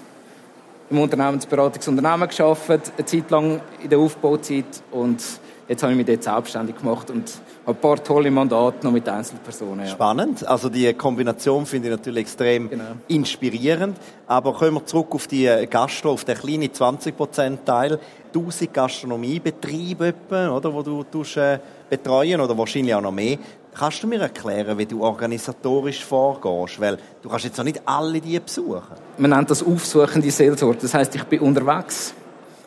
im 0.90 0.99
Unternehmensberatungsunternehmen 0.99 2.28
gearbeitet, 2.28 2.92
eine 2.94 3.06
Zeit 3.06 3.30
lang 3.30 3.62
in 3.82 3.88
der 3.88 3.99
Aufbauzeit 3.99 4.66
und 4.90 5.23
jetzt 5.68 5.83
habe 5.83 5.92
ich 5.92 5.97
mich 5.97 6.06
dort 6.06 6.23
selbstständig 6.23 6.76
gemacht 6.76 7.11
und 7.11 7.30
habe 7.66 7.76
ein 7.78 7.80
paar 7.80 8.02
tolle 8.02 8.30
Mandate 8.30 8.85
noch 8.85 8.92
mit 8.92 9.09
Einzelpersonen. 9.09 9.87
Ja. 9.87 9.92
Spannend. 9.92 10.47
Also 10.47 10.68
die 10.68 10.92
Kombination 10.94 11.66
finde 11.66 11.88
ich 11.88 11.97
natürlich 11.97 12.23
extrem 12.23 12.71
genau. 12.71 12.85
inspirierend. 13.09 13.97
Aber 14.26 14.52
kommen 14.54 14.75
wir 14.75 14.87
zurück 14.87 15.09
auf 15.11 15.26
die 15.26 15.49
Gastro, 15.68 16.12
auf 16.12 16.25
den 16.25 16.37
kleinen 16.37 16.68
20%-Teil. 16.68 17.99
1000 18.35 18.73
Gastronomiebetriebe, 18.75 20.12
oder, 20.28 20.75
wo 20.75 20.83
du 20.83 21.04
tust, 21.04 21.37
äh, 21.37 21.59
betreuen 21.88 22.40
oder 22.40 22.56
wahrscheinlich 22.59 22.94
auch 22.94 23.00
noch 23.00 23.12
mehr. 23.12 23.38
Kannst 23.73 24.02
du 24.02 24.06
mir 24.06 24.21
erklären, 24.21 24.78
wie 24.78 24.87
du 24.87 25.02
organisatorisch 25.02 26.04
vorgehst? 26.04 26.80
Weil 26.80 26.99
du 27.23 27.28
kannst 27.28 27.44
jetzt 27.44 27.59
auch 27.59 27.64
nicht 27.64 27.80
alle 27.85 28.21
die 28.21 28.38
besuchen. 28.38 28.83
Man 29.18 29.30
nennt 29.30 29.50
das 29.50 29.64
aufsuchende 29.64 30.30
Seelsorge. 30.30 30.78
Das 30.83 30.94
heißt, 30.94 31.14
ich 31.14 31.25
bin 31.25 31.40
unterwegs. 31.40 32.14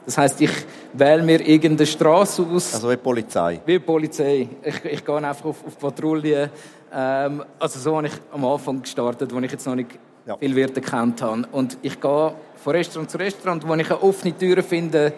Das 0.07 0.17
heißt, 0.17 0.39
ich 0.39 0.51
wähle 0.93 1.21
mir 1.21 1.45
irgendeine 1.45 1.85
Straße 1.85 2.41
aus. 2.41 2.73
Also 2.73 2.89
wie 2.89 2.95
Polizei? 2.95 3.59
Wie 3.65 3.77
Polizei. 3.77 4.47
Ich, 4.63 4.85
ich 4.85 5.03
gehe 5.05 5.17
einfach 5.17 5.43
auf, 5.43 5.57
auf 5.67 5.77
Patrouille. 5.77 6.49
Ähm, 6.93 7.43
also 7.59 7.77
so 7.77 7.97
habe 7.97 8.07
ich 8.07 8.13
am 8.31 8.45
Anfang 8.45 8.81
gestartet, 8.81 9.35
wo 9.35 9.39
ich 9.41 9.51
jetzt 9.51 9.67
noch 9.67 9.75
nicht 9.75 9.99
ja. 10.25 10.37
viel 10.37 10.55
Werte 10.55 10.79
kennt 10.79 11.21
habe. 11.21 11.43
Und 11.51 11.77
ich 11.81 11.99
gehe 11.99 12.33
von 12.55 12.73
Restaurant 12.73 13.11
zu 13.11 13.17
Restaurant, 13.17 13.67
wo 13.67 13.75
ich 13.75 13.91
eine 13.91 14.01
offene 14.01 14.37
Tür 14.37 14.63
finde, 14.63 15.11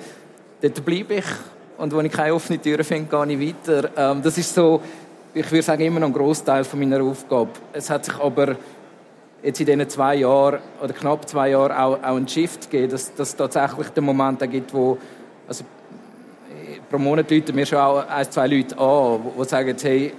dort 0.60 0.84
bleibe 0.84 1.13
ich. 1.13 1.25
Und 1.77 1.93
wo 1.93 2.01
ich 2.01 2.12
keine 2.12 2.34
offene 2.34 2.60
Tür 2.60 2.84
finde, 2.84 3.10
gehe 3.10 3.38
ich 3.38 3.55
weiter. 3.67 3.91
Ähm, 3.96 4.24
das 4.24 4.39
ist 4.39 4.55
so 4.55 4.81
ich 5.34 5.51
würde 5.51 5.63
sagen, 5.63 5.84
immer 5.84 6.00
noch 6.00 6.08
ein 6.08 6.13
Großteil 6.13 6.63
von 6.63 6.79
meiner 6.79 7.03
Aufgabe. 7.03 7.51
Es 7.74 7.89
hat 7.89 8.05
sich 8.05 8.15
aber 8.15 8.55
jetzt 9.43 9.60
in 9.60 9.65
diesen 9.65 9.89
zwei 9.89 10.15
Jahren 10.15 10.60
oder 10.81 10.93
knapp 10.93 11.27
zwei 11.27 11.50
Jahren 11.50 11.72
auch, 11.72 12.03
auch 12.03 12.15
ein 12.15 12.27
Shift 12.27 12.69
gegeben, 12.69 12.91
dass, 12.91 13.12
es 13.17 13.36
tatsächlich 13.36 13.89
den 13.89 14.03
Moment 14.03 14.39
gibt, 14.51 14.74
wo 14.74 14.98
also 15.48 15.63
pro 16.89 16.98
Monat 16.98 17.29
läuten 17.31 17.55
mir 17.55 17.65
schon 17.65 17.79
auch 17.79 18.08
ein, 18.08 18.31
zwei 18.31 18.48
Leute 18.48 18.77
an, 18.77 19.22
die 19.38 19.43
sagen, 19.46 19.75
hey, 19.81 20.13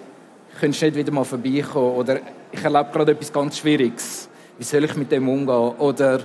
könntest 0.59 0.83
du 0.83 0.87
nicht 0.87 0.97
wieder 0.97 1.13
mal 1.13 1.25
vorbeikommen? 1.25 1.97
Oder 1.97 2.21
ich 2.53 2.63
erlebe 2.63 2.91
gerade 2.93 3.13
etwas 3.13 3.33
ganz 3.33 3.59
Schwieriges. 3.59 4.29
Wie 4.59 4.65
soll 4.65 4.85
ich 4.85 4.95
mit 4.97 5.11
dem 5.11 5.29
umgehen? 5.29 5.75
Oder 5.79 6.21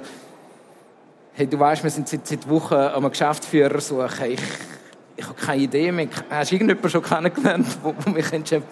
hey, 1.34 1.48
du 1.48 1.60
weißt, 1.60 1.84
wir 1.84 1.92
sind 1.92 2.08
seit, 2.08 2.25
seit 2.28 2.48
Wochen 2.50 2.74
am 2.74 3.10
Geschäftsführer 3.10 3.80
suchen. 3.80 4.32
Ich, 4.32 4.42
ich 5.18 5.25
habe 5.25 5.36
keine 5.36 5.62
Idee 5.62 5.92
mehr. 5.92 6.08
Hast 6.30 6.52
du 6.52 6.56
irgendjemanden 6.56 6.90
schon 6.90 7.04
kennengelernt, 7.04 7.68
wo 7.82 7.94
mich 8.10 8.25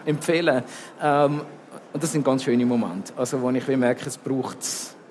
empfehlen 0.06 0.63
ähm, 1.01 1.42
Und 1.93 2.01
das 2.01 2.12
sind 2.12 2.25
ganz 2.25 2.43
schöne 2.43 2.65
Momente, 2.65 3.13
also 3.15 3.39
wo 3.39 3.51
ich 3.51 3.67
merke, 3.67 4.07
es 4.07 4.17
braucht 4.17 4.57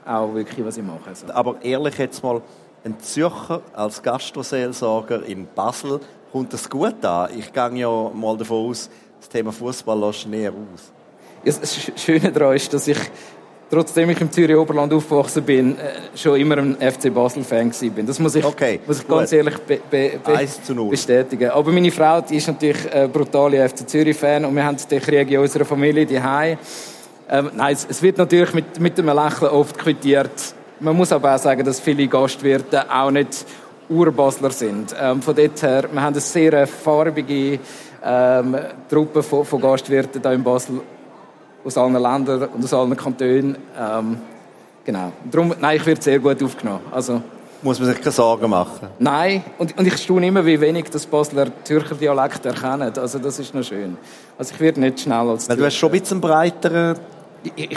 auch 0.05 0.35
wirklich, 0.35 0.67
was 0.67 0.77
ich 0.77 0.83
mache. 0.83 1.09
Also. 1.09 1.33
Aber 1.33 1.63
ehrlich 1.63 1.97
jetzt 1.97 2.23
mal, 2.23 2.43
ein 2.85 2.99
Zürcher 2.99 3.63
als 3.73 4.03
Gastroseelsorger 4.03 5.25
in 5.25 5.47
Basel, 5.55 6.01
kommt 6.33 6.53
das 6.53 6.69
gut 6.69 7.05
an? 7.05 7.31
Ich 7.39 7.53
gehe 7.53 7.77
ja 7.77 8.11
mal 8.13 8.37
davon 8.37 8.71
aus, 8.71 8.91
das 9.21 9.29
Thema 9.29 9.53
Fußball 9.53 9.99
lässt 10.01 10.27
näher 10.27 10.53
aus. 10.53 10.93
Ja, 11.45 11.53
das 11.61 11.93
Schöne 11.97 12.33
daran 12.33 12.57
ist, 12.57 12.73
dass 12.75 12.89
ich 12.89 12.99
trotzdem 13.73 14.11
ich 14.11 14.21
im 14.21 14.31
Zürich 14.31 14.55
Oberland 14.55 14.93
aufgewachsen 14.93 15.43
bin, 15.43 15.79
äh, 15.79 16.15
schon 16.15 16.39
immer 16.39 16.59
ein 16.59 16.77
FC 16.77 17.13
Basel-Fan 17.13 17.73
bin. 17.95 18.07
Das 18.07 18.19
muss 18.19 18.35
ich, 18.35 18.45
okay, 18.45 18.81
muss 18.87 19.01
ich 19.01 19.09
ganz 19.09 19.33
ehrlich 19.33 19.57
be 19.61 19.81
be 19.91 20.13
be 20.23 20.89
bestätigen. 20.91 21.51
Aber 21.51 21.73
meine 21.73 21.91
Frau, 21.91 22.21
die 22.21 22.37
ist 22.37 22.49
natürlich 22.49 22.93
ein 22.93 23.11
brutaler 23.11 23.67
FC 23.67 23.89
Zürich-Fan 23.89 24.45
und 24.45 24.55
wir 24.55 24.63
haben 24.63 24.77
den 24.91 25.01
Krieg 25.01 25.31
in 25.31 25.39
unserer 25.39 25.65
Familie 25.65 26.05
die 26.05 26.21
ähm, 27.31 27.51
Nein, 27.55 27.73
es, 27.73 27.87
es, 27.89 28.03
wird 28.03 28.19
natürlich 28.19 28.53
mit, 28.53 28.79
mit 28.79 28.99
einem 28.99 29.17
Lächeln 29.17 29.51
oft 29.51 29.79
quittiert. 29.79 30.55
Man 30.79 30.95
muss 30.95 31.11
aber 31.11 31.35
auch 31.35 31.39
sagen, 31.39 31.65
dass 31.65 31.81
viele 31.81 32.07
Gastwirte 32.07 32.85
auch 32.93 33.11
nicht 33.11 33.47
Urbasler 33.89 34.51
sind. 34.51 34.95
Ähm, 35.01 35.23
von 35.23 35.35
dort 35.35 35.63
her, 35.63 35.85
wir 35.91 36.03
haben 36.03 36.13
eine 36.13 36.21
sehr 36.21 36.67
farbige 36.67 37.59
ähm, 38.05 38.57
Truppe 38.91 39.23
von, 39.23 39.47
von 39.47 39.63
Gastwirten 39.63 40.21
hier 40.21 40.33
in 40.33 40.43
Basel 40.43 40.83
aus 41.65 41.77
allen 41.77 41.95
Ländern 41.95 42.49
und 42.55 42.65
aus 42.65 42.75
allen 42.75 42.97
Kantonen. 42.97 43.57
Ähm, 43.79 44.17
genau. 44.85 45.13
Darum, 45.31 45.55
nein, 45.61 45.77
ich 45.77 45.87
werde 45.87 46.03
sehr 46.03 46.19
gut 46.19 46.43
aufgenommen. 46.43 46.81
Also, 46.91 47.23
muss 47.63 47.79
man 47.79 47.89
sich 47.89 47.99
keine 47.99 48.11
Sorgen 48.11 48.51
machen? 48.51 48.89
Nein, 48.99 49.45
und, 49.57 49.79
und 49.79 49.87
ich 49.87 49.97
staune 49.97 50.27
immer, 50.27 50.45
wie 50.45 50.61
wenig 50.61 50.91
das 50.91 51.07
Basler 51.07 51.47
Zürcher 51.63 51.95
Dialekt 51.95 52.45
erkennen. 52.45 52.93
Also 52.97 53.21
das 53.21 53.39
ist 53.39 53.55
noch 53.55 53.63
schön. 53.63 53.97
Also 54.37 54.55
ich 54.55 54.61
werde 54.61 54.81
nicht 54.81 55.01
schnell 55.01 55.29
als 55.29 55.49
Weil 55.49 55.57
du 55.57 55.65
hast 55.65 55.77
schon 55.77 55.93
ein 55.93 56.01
bisschen 56.01 56.21
breiteren 56.21 56.97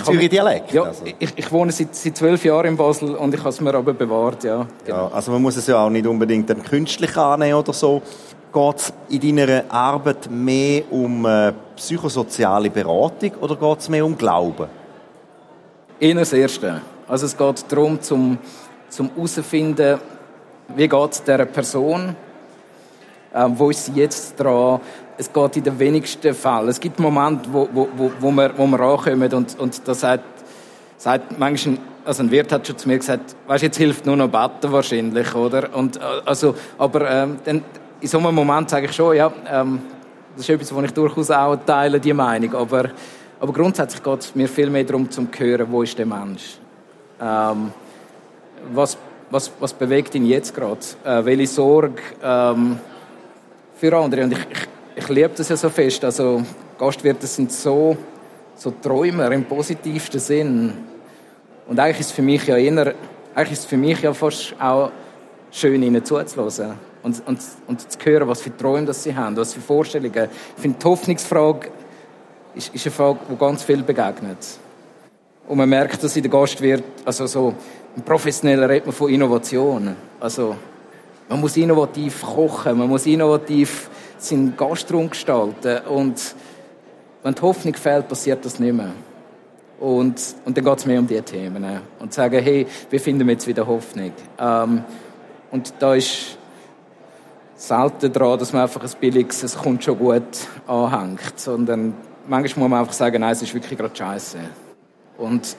Zürich 0.03 0.29
Dialekt. 0.29 0.71
Ja, 0.71 0.83
also. 0.83 1.03
ich, 1.05 1.33
ich, 1.35 1.51
wohne 1.51 1.71
seit, 1.71 1.93
seit 1.95 2.17
zwölf 2.17 2.43
Jahren 2.43 2.65
in 2.65 2.77
Basel 2.77 3.15
und 3.15 3.33
ich 3.33 3.39
habe 3.39 3.49
es 3.49 3.61
mir 3.61 3.75
aber 3.75 3.93
bewahrt, 3.93 4.43
ja. 4.43 4.65
Genau. 4.85 4.97
ja. 4.97 5.11
Also 5.13 5.31
man 5.31 5.41
muss 5.41 5.55
es 5.55 5.67
ja 5.67 5.77
auch 5.77 5.89
nicht 5.91 6.07
unbedingt 6.07 6.51
künstlich 6.65 7.15
annehmen 7.15 7.59
oder 7.59 7.73
so. 7.73 8.01
Geht 8.55 8.77
es 8.77 8.93
in 9.09 9.35
deiner 9.35 9.65
Arbeit 9.67 10.31
mehr 10.31 10.83
um 10.89 11.25
äh, 11.25 11.51
psychosoziale 11.75 12.69
Beratung 12.69 13.31
oder 13.41 13.53
geht 13.57 13.79
es 13.79 13.89
mehr 13.89 14.05
um 14.05 14.17
Glauben? 14.17 14.67
Eher 15.99 16.15
das 16.15 16.31
Erste. 16.31 16.81
Also 17.05 17.25
es 17.25 17.35
geht 17.35 17.65
darum, 17.69 18.01
zum, 18.01 18.37
zum 18.87 19.09
herauszufinden, 19.13 19.99
wie 20.73 20.87
geht 20.87 21.11
es 21.11 21.21
dieser 21.21 21.43
Person, 21.43 22.15
äh, 23.33 23.45
wo 23.49 23.71
ist 23.71 23.87
sie 23.87 23.91
jetzt 23.99 24.39
dran. 24.39 24.79
Es 25.17 25.33
geht 25.33 25.57
in 25.57 25.63
den 25.65 25.77
wenigsten 25.77 26.33
Fällen. 26.33 26.69
Es 26.69 26.79
gibt 26.79 26.97
Momente, 26.97 27.49
wo, 27.51 27.67
wo, 27.73 27.89
wo, 27.97 28.11
wo, 28.21 28.31
wir, 28.31 28.57
wo 28.57 28.67
wir 28.67 28.79
ankommen 28.79 29.33
und, 29.33 29.59
und 29.59 29.85
da 29.85 29.93
sagt, 29.93 30.23
sagt 30.95 31.37
manchmal, 31.37 31.77
also 32.05 32.23
ein 32.23 32.31
Wirt 32.31 32.53
hat 32.53 32.65
schon 32.65 32.77
zu 32.77 32.87
mir 32.87 32.99
gesagt, 32.99 33.35
weißt, 33.47 33.63
jetzt 33.63 33.77
hilft 33.77 34.05
nur 34.05 34.15
noch 34.15 34.29
Beten 34.29 34.71
wahrscheinlich, 34.71 35.35
oder? 35.35 35.75
Und, 35.75 35.97
äh, 35.97 35.99
also, 36.23 36.55
aber 36.77 37.11
ähm, 37.11 37.39
dann, 37.43 37.61
in 38.05 38.09
so 38.09 38.19
einem 38.19 38.35
Moment 38.35 38.69
sage 38.69 38.85
ich 38.85 38.93
schon, 38.93 39.15
ja, 39.15 39.33
ähm, 39.51 39.81
das 40.35 40.47
ist 40.47 40.49
etwas, 40.51 40.75
wo 40.75 40.79
ich 40.81 40.91
durchaus 40.91 41.31
auch 41.31 41.55
teile, 41.65 41.99
die 41.99 42.13
Meinung. 42.13 42.53
Aber, 42.53 42.91
aber 43.39 43.51
grundsätzlich 43.51 44.03
geht 44.03 44.19
es 44.19 44.35
mir 44.35 44.47
viel 44.47 44.69
mehr 44.69 44.83
darum, 44.83 45.09
zu 45.09 45.27
hören, 45.35 45.65
wo 45.71 45.81
ist 45.81 45.97
der 45.97 46.05
Mensch? 46.05 46.59
Ähm, 47.19 47.71
was, 48.71 48.95
was, 49.31 49.51
was 49.59 49.73
bewegt 49.73 50.13
ihn 50.13 50.27
jetzt 50.27 50.53
gerade? 50.53 50.81
Äh, 51.03 51.25
welche 51.25 51.47
Sorge 51.47 51.99
ähm, 52.21 52.77
für 53.75 53.97
andere? 53.97 54.25
Und 54.25 54.33
ich, 54.33 54.47
ich, 54.51 54.67
ich 54.97 55.09
liebe 55.09 55.31
das 55.35 55.49
ja 55.49 55.57
so 55.57 55.69
fest. 55.69 56.05
Also 56.05 56.43
Gastwirte 56.77 57.25
sind 57.25 57.51
so, 57.51 57.97
so 58.55 58.71
Träumer 58.83 59.31
im 59.31 59.45
positivsten 59.45 60.19
Sinn. 60.19 60.73
Und 61.65 61.79
eigentlich 61.79 62.01
ist 62.01 62.07
es 62.07 62.11
für 62.11 62.21
mich 62.21 62.45
ja 62.45 62.55
eher, 62.55 62.93
eigentlich 63.33 63.53
ist 63.53 63.59
es 63.61 63.65
für 63.65 63.77
mich 63.77 63.99
ja 63.99 64.13
fast 64.13 64.53
auch 64.59 64.91
schön, 65.49 65.81
ihnen 65.81 66.05
zuzuhören 66.05 66.84
und, 67.05 67.21
und, 67.27 67.39
und 67.67 67.91
zu 67.91 67.99
hören, 68.03 68.27
was 68.27 68.41
für 68.41 68.57
Träume 68.57 68.87
das 68.87 69.03
sie 69.03 69.15
haben, 69.15 69.37
was 69.37 69.53
für 69.53 69.61
Vorstellungen. 69.61 70.27
Ich 70.55 70.61
finde, 70.61 70.79
die 70.79 70.85
Hoffnungsfrage 70.85 71.69
ist, 72.55 72.73
ist 72.73 72.85
eine 72.87 72.95
Frage, 72.95 73.19
die 73.29 73.35
ganz 73.35 73.61
viel 73.61 73.83
begegnet. 73.83 74.39
Und 75.47 75.57
man 75.57 75.69
merkt, 75.69 76.03
dass 76.03 76.15
in 76.15 76.23
der 76.23 76.31
Gastwirt, 76.31 76.83
also 77.05 77.27
so, 77.27 77.53
im 77.95 78.01
Professionellen 78.01 78.63
redet 78.63 78.87
man 78.87 78.95
von 78.95 79.11
Innovation. 79.11 79.95
Also, 80.19 80.55
man 81.29 81.39
muss 81.39 81.55
innovativ 81.57 82.23
kochen, 82.23 82.79
man 82.79 82.89
muss 82.89 83.05
innovativ 83.05 83.87
seinen 84.17 84.57
Gastraum 84.57 85.11
gestalten. 85.11 85.85
Und 85.85 86.35
wenn 87.21 87.35
die 87.35 87.41
Hoffnung 87.43 87.75
fehlt, 87.75 88.07
passiert 88.07 88.43
das 88.43 88.59
nicht 88.59 88.73
mehr. 88.73 88.93
Und, 89.79 90.19
und 90.43 90.57
dann 90.57 90.63
geht 90.65 90.77
es 90.79 90.85
mehr 90.87 90.99
um 90.99 91.05
diese 91.05 91.21
Themen. 91.21 91.63
Und 91.99 92.13
sagen, 92.13 92.41
hey, 92.41 92.65
wie 92.89 92.97
finden 92.97 93.27
wir 93.27 93.33
jetzt 93.33 93.45
wieder 93.45 93.67
Hoffnung? 93.67 94.11
Ähm, 94.39 94.83
und 95.51 95.71
da 95.77 95.93
ist 95.93 96.39
selten 97.55 98.11
daran, 98.11 98.39
dass 98.39 98.53
man 98.53 98.63
einfach 98.63 98.83
ein 98.83 98.89
billiges, 98.99 99.43
es 99.43 99.57
kommt 99.57 99.83
schon 99.83 99.97
gut 99.97 100.23
anhängt, 100.67 101.39
sondern 101.39 101.93
manchmal 102.27 102.63
muss 102.63 102.71
man 102.71 102.79
einfach 102.81 102.93
sagen, 102.93 103.21
nein, 103.21 103.31
es 103.31 103.41
ist 103.41 103.53
wirklich 103.53 103.77
gerade 103.77 103.95
scheiße. 103.95 104.37
Und, 105.17 105.55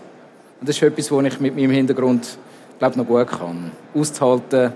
und 0.60 0.68
das 0.68 0.76
ist 0.76 0.82
etwas, 0.82 1.10
was 1.10 1.24
ich 1.24 1.40
mit 1.40 1.56
meinem 1.56 1.70
Hintergrund, 1.70 2.38
glaube 2.78 2.98
noch 2.98 3.06
gut 3.06 3.26
kann. 3.26 3.70
Auszuhalten, 3.94 4.72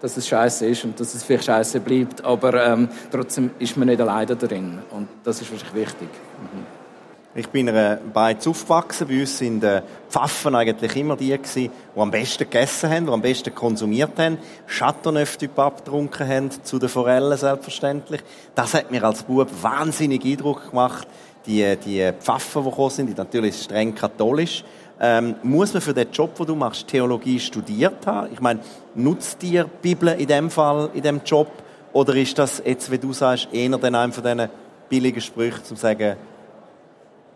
dass 0.00 0.16
es 0.16 0.28
scheiße 0.28 0.66
ist 0.66 0.84
und 0.84 0.98
dass 0.98 1.14
es 1.14 1.22
vielleicht 1.22 1.44
scheiße 1.44 1.80
bleibt, 1.80 2.24
aber 2.24 2.66
ähm, 2.66 2.88
trotzdem 3.10 3.50
ist 3.58 3.76
man 3.76 3.88
nicht 3.88 4.00
alleine 4.00 4.36
darin. 4.36 4.78
Und 4.90 5.08
das 5.22 5.40
ist 5.40 5.50
wirklich 5.50 5.74
wichtig. 5.74 6.08
Mhm. 6.40 6.83
Ich 7.36 7.48
bin 7.48 7.66
in 7.66 7.74
einer 7.74 7.98
aufgewachsen. 8.14 9.08
Bei 9.08 9.20
uns 9.20 9.38
sind 9.38 9.60
die 9.60 9.80
Pfaffen 10.08 10.54
eigentlich 10.54 10.94
immer 10.94 11.16
die 11.16 11.30
gewesen, 11.30 11.70
die 11.94 12.00
am 12.00 12.10
besten 12.12 12.44
gegessen 12.44 12.90
haben, 12.90 13.06
die 13.06 13.12
am 13.12 13.22
besten 13.22 13.52
konsumiert 13.52 14.16
haben. 14.18 14.38
Chateauneuf-Typ 14.68 15.58
abgetrunken 15.58 16.28
haben, 16.28 16.50
zu 16.62 16.78
den 16.78 16.88
Forellen 16.88 17.36
selbstverständlich. 17.36 18.20
Das 18.54 18.74
hat 18.74 18.92
mir 18.92 19.02
als 19.02 19.24
Bub 19.24 19.48
wahnsinnig 19.62 20.24
Eindruck 20.24 20.70
gemacht. 20.70 21.08
die, 21.46 21.76
die 21.76 22.12
Pfaffen, 22.20 22.62
die 22.62 22.70
gekommen 22.70 22.90
sind, 22.90 23.08
die 23.08 23.14
natürlich 23.14 23.62
streng 23.62 23.94
katholisch. 23.94 24.64
Ähm, 25.00 25.34
muss 25.42 25.72
man 25.72 25.82
für 25.82 25.92
den 25.92 26.10
Job, 26.12 26.36
den 26.36 26.46
du 26.46 26.54
machst, 26.54 26.86
Theologie 26.86 27.40
studiert 27.40 28.06
haben? 28.06 28.32
Ich 28.32 28.40
meine, 28.40 28.60
nutzt 28.94 29.42
dir 29.42 29.64
die 29.64 29.88
Bibel 29.88 30.08
in 30.08 30.26
dem 30.26 30.50
Fall, 30.50 30.90
in 30.94 31.02
dem 31.02 31.20
Job? 31.24 31.48
Oder 31.92 32.14
ist 32.14 32.38
das 32.38 32.62
jetzt, 32.64 32.90
wie 32.90 32.98
du 32.98 33.12
sagst, 33.12 33.48
einem 33.52 33.80
von 33.80 34.22
diesen 34.22 34.48
billigen 34.88 35.20
Sprüchen, 35.20 35.58
um 35.58 35.64
zu 35.64 35.76
sagen, 35.76 36.16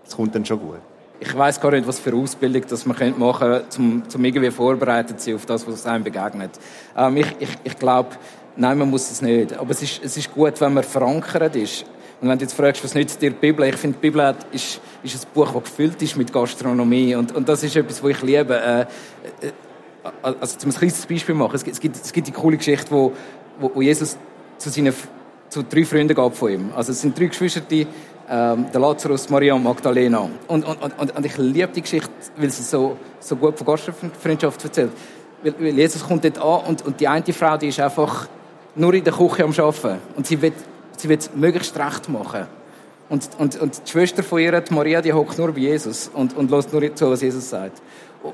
es 0.08 0.16
kommt 0.16 0.34
dann 0.34 0.44
schon 0.44 0.58
gut? 0.58 0.78
Ich 1.20 1.36
weiß 1.36 1.60
gar 1.60 1.72
nicht, 1.72 1.86
was 1.86 1.98
für 1.98 2.14
Ausbildung 2.14 2.62
das 2.68 2.86
man 2.86 2.96
machen 3.18 3.48
könnte, 3.48 3.78
um, 3.78 4.02
um 4.14 4.24
irgendwie 4.24 4.50
vorbereitet 4.50 5.20
zu 5.20 5.26
sein 5.26 5.34
auf 5.34 5.46
das, 5.46 5.66
was 5.66 5.84
einem 5.86 6.04
begegnet. 6.04 6.50
Ähm, 6.96 7.16
ich 7.16 7.26
ich, 7.40 7.48
ich 7.64 7.78
glaube, 7.78 8.10
nein, 8.56 8.78
man 8.78 8.88
muss 8.88 9.10
es 9.10 9.20
nicht. 9.20 9.52
Aber 9.58 9.70
es 9.70 9.82
ist, 9.82 10.00
es 10.02 10.16
ist 10.16 10.32
gut, 10.32 10.60
wenn 10.60 10.74
man 10.74 10.84
verankert 10.84 11.56
ist. 11.56 11.84
Und 12.20 12.28
wenn 12.28 12.38
du 12.38 12.44
jetzt 12.44 12.54
fragst, 12.54 12.82
was 12.82 12.94
nützt 12.94 13.20
dir 13.20 13.30
die 13.30 13.36
Bibel? 13.36 13.66
Ich 13.66 13.76
finde, 13.76 13.96
die 13.96 14.10
Bibel 14.10 14.34
ist, 14.52 14.80
ist 15.02 15.24
ein 15.24 15.30
Buch, 15.34 15.52
das 15.52 15.62
gefüllt 15.64 16.00
ist 16.02 16.16
mit 16.16 16.32
Gastronomie. 16.32 17.14
Und, 17.14 17.34
und 17.34 17.48
das 17.48 17.62
ist 17.62 17.76
etwas, 17.76 18.02
was 18.02 18.10
ich 18.10 18.22
liebe. 18.22 18.56
Äh, 18.56 18.80
äh 19.46 19.52
also, 20.22 20.56
zum 20.56 20.70
ein 20.70 20.74
kleines 20.74 21.04
Beispiel 21.04 21.34
machen. 21.34 21.54
Es 21.54 21.64
gibt, 21.64 21.74
es 21.74 21.80
gibt, 21.80 21.96
es 21.96 22.12
gibt 22.12 22.28
die 22.28 22.32
coole 22.32 22.56
Geschichte, 22.56 22.90
wo, 22.90 23.12
wo, 23.58 23.72
wo 23.74 23.82
Jesus 23.82 24.16
zu 24.58 24.70
seinen 24.70 24.94
zu 25.48 25.62
drei 25.62 25.84
Freunden 25.84 26.14
gab 26.14 26.36
von 26.36 26.52
ihm. 26.52 26.70
Also 26.74 26.92
es 26.92 27.00
sind 27.00 27.18
drei 27.18 27.26
Geschwister, 27.26 27.60
die, 27.60 27.86
ähm, 28.30 28.66
der 28.72 28.80
Lazarus, 28.80 29.28
Maria 29.30 29.54
und 29.54 29.64
Magdalena. 29.64 30.28
Und, 30.48 30.64
und, 30.66 30.82
und, 30.82 31.16
und 31.16 31.26
ich 31.26 31.36
liebe 31.38 31.68
die 31.68 31.82
Geschichte, 31.82 32.10
weil 32.36 32.50
sie 32.50 32.62
so, 32.62 32.96
so 33.20 33.36
gut 33.36 33.56
von 33.56 33.66
Gastfreundschaft 33.66 34.64
erzählt. 34.64 34.92
Weil, 35.42 35.54
weil 35.58 35.78
Jesus 35.78 36.06
kommt 36.06 36.24
dort 36.24 36.38
an 36.38 36.68
und, 36.68 36.84
und 36.86 37.00
die 37.00 37.08
eine 37.08 37.32
Frau, 37.32 37.56
die 37.56 37.68
ist 37.68 37.80
einfach 37.80 38.28
nur 38.74 38.94
in 38.94 39.04
der 39.04 39.12
Küche 39.12 39.44
am 39.44 39.50
Arbeiten. 39.50 39.98
Und 40.16 40.26
sie 40.26 40.40
will, 40.40 40.52
sie 40.96 41.08
will 41.08 41.18
es 41.18 41.30
möglichst 41.34 41.78
recht 41.78 42.08
machen. 42.08 42.46
Und, 43.08 43.28
und, 43.38 43.58
und 43.60 43.80
die 43.86 43.90
Schwester 43.90 44.22
von 44.22 44.38
ihr, 44.40 44.60
die 44.60 44.74
Maria, 44.74 45.00
die 45.00 45.12
hockt 45.12 45.38
nur 45.38 45.52
bei 45.52 45.60
Jesus 45.60 46.10
und, 46.12 46.36
und 46.36 46.50
lässt 46.50 46.72
nur 46.72 46.94
zu, 46.94 47.10
was 47.10 47.22
Jesus 47.22 47.48
sagt. 47.48 47.80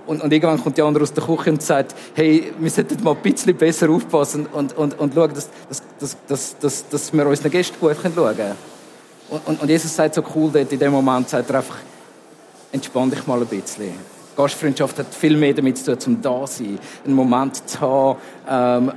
Und, 0.07 0.23
und 0.23 0.33
irgendwann 0.33 0.61
kommt 0.61 0.77
die 0.77 0.83
andere 0.83 1.05
aus 1.05 1.13
der 1.13 1.23
Küche 1.23 1.51
und 1.51 1.63
sagt, 1.63 1.95
hey, 2.15 2.53
wir 2.59 2.71
sollten 2.71 3.03
mal 3.05 3.13
ein 3.13 3.23
bisschen 3.23 3.55
besser 3.57 3.89
aufpassen 3.91 4.47
und, 4.47 4.77
und, 4.77 4.99
und 4.99 5.15
schauen, 5.15 5.33
dass, 5.33 5.49
dass, 5.69 5.83
dass, 5.99 6.17
dass, 6.27 6.59
dass, 6.59 6.89
dass 6.89 7.13
wir 7.13 7.27
unseren 7.27 7.51
Gästen 7.51 7.79
gut 7.79 7.97
schauen 8.03 8.13
können. 8.13 8.74
Und, 9.47 9.61
und, 9.61 9.69
Jesus 9.69 9.95
sagt 9.95 10.15
so 10.15 10.23
cool 10.35 10.51
dort 10.53 10.73
in 10.73 10.79
dem 10.79 10.93
Moment, 10.93 11.29
sagt 11.29 11.51
er 11.51 11.57
einfach, 11.57 11.79
entspann 12.73 13.11
dich 13.11 13.27
mal 13.27 13.41
ein 13.41 13.47
bisschen. 13.47 13.93
Gastfreundschaft 14.37 14.99
hat 14.99 15.15
viel 15.15 15.37
mehr 15.37 15.55
damit 15.55 15.79
zu 15.79 15.93
tun, 15.93 16.01
zum 16.01 16.23
da 16.23 16.47
sein, 16.47 16.79
einen 17.05 17.15
Moment 17.15 17.69
zu 17.69 17.81
haben. 17.81 18.19
Ähm, 18.49 18.93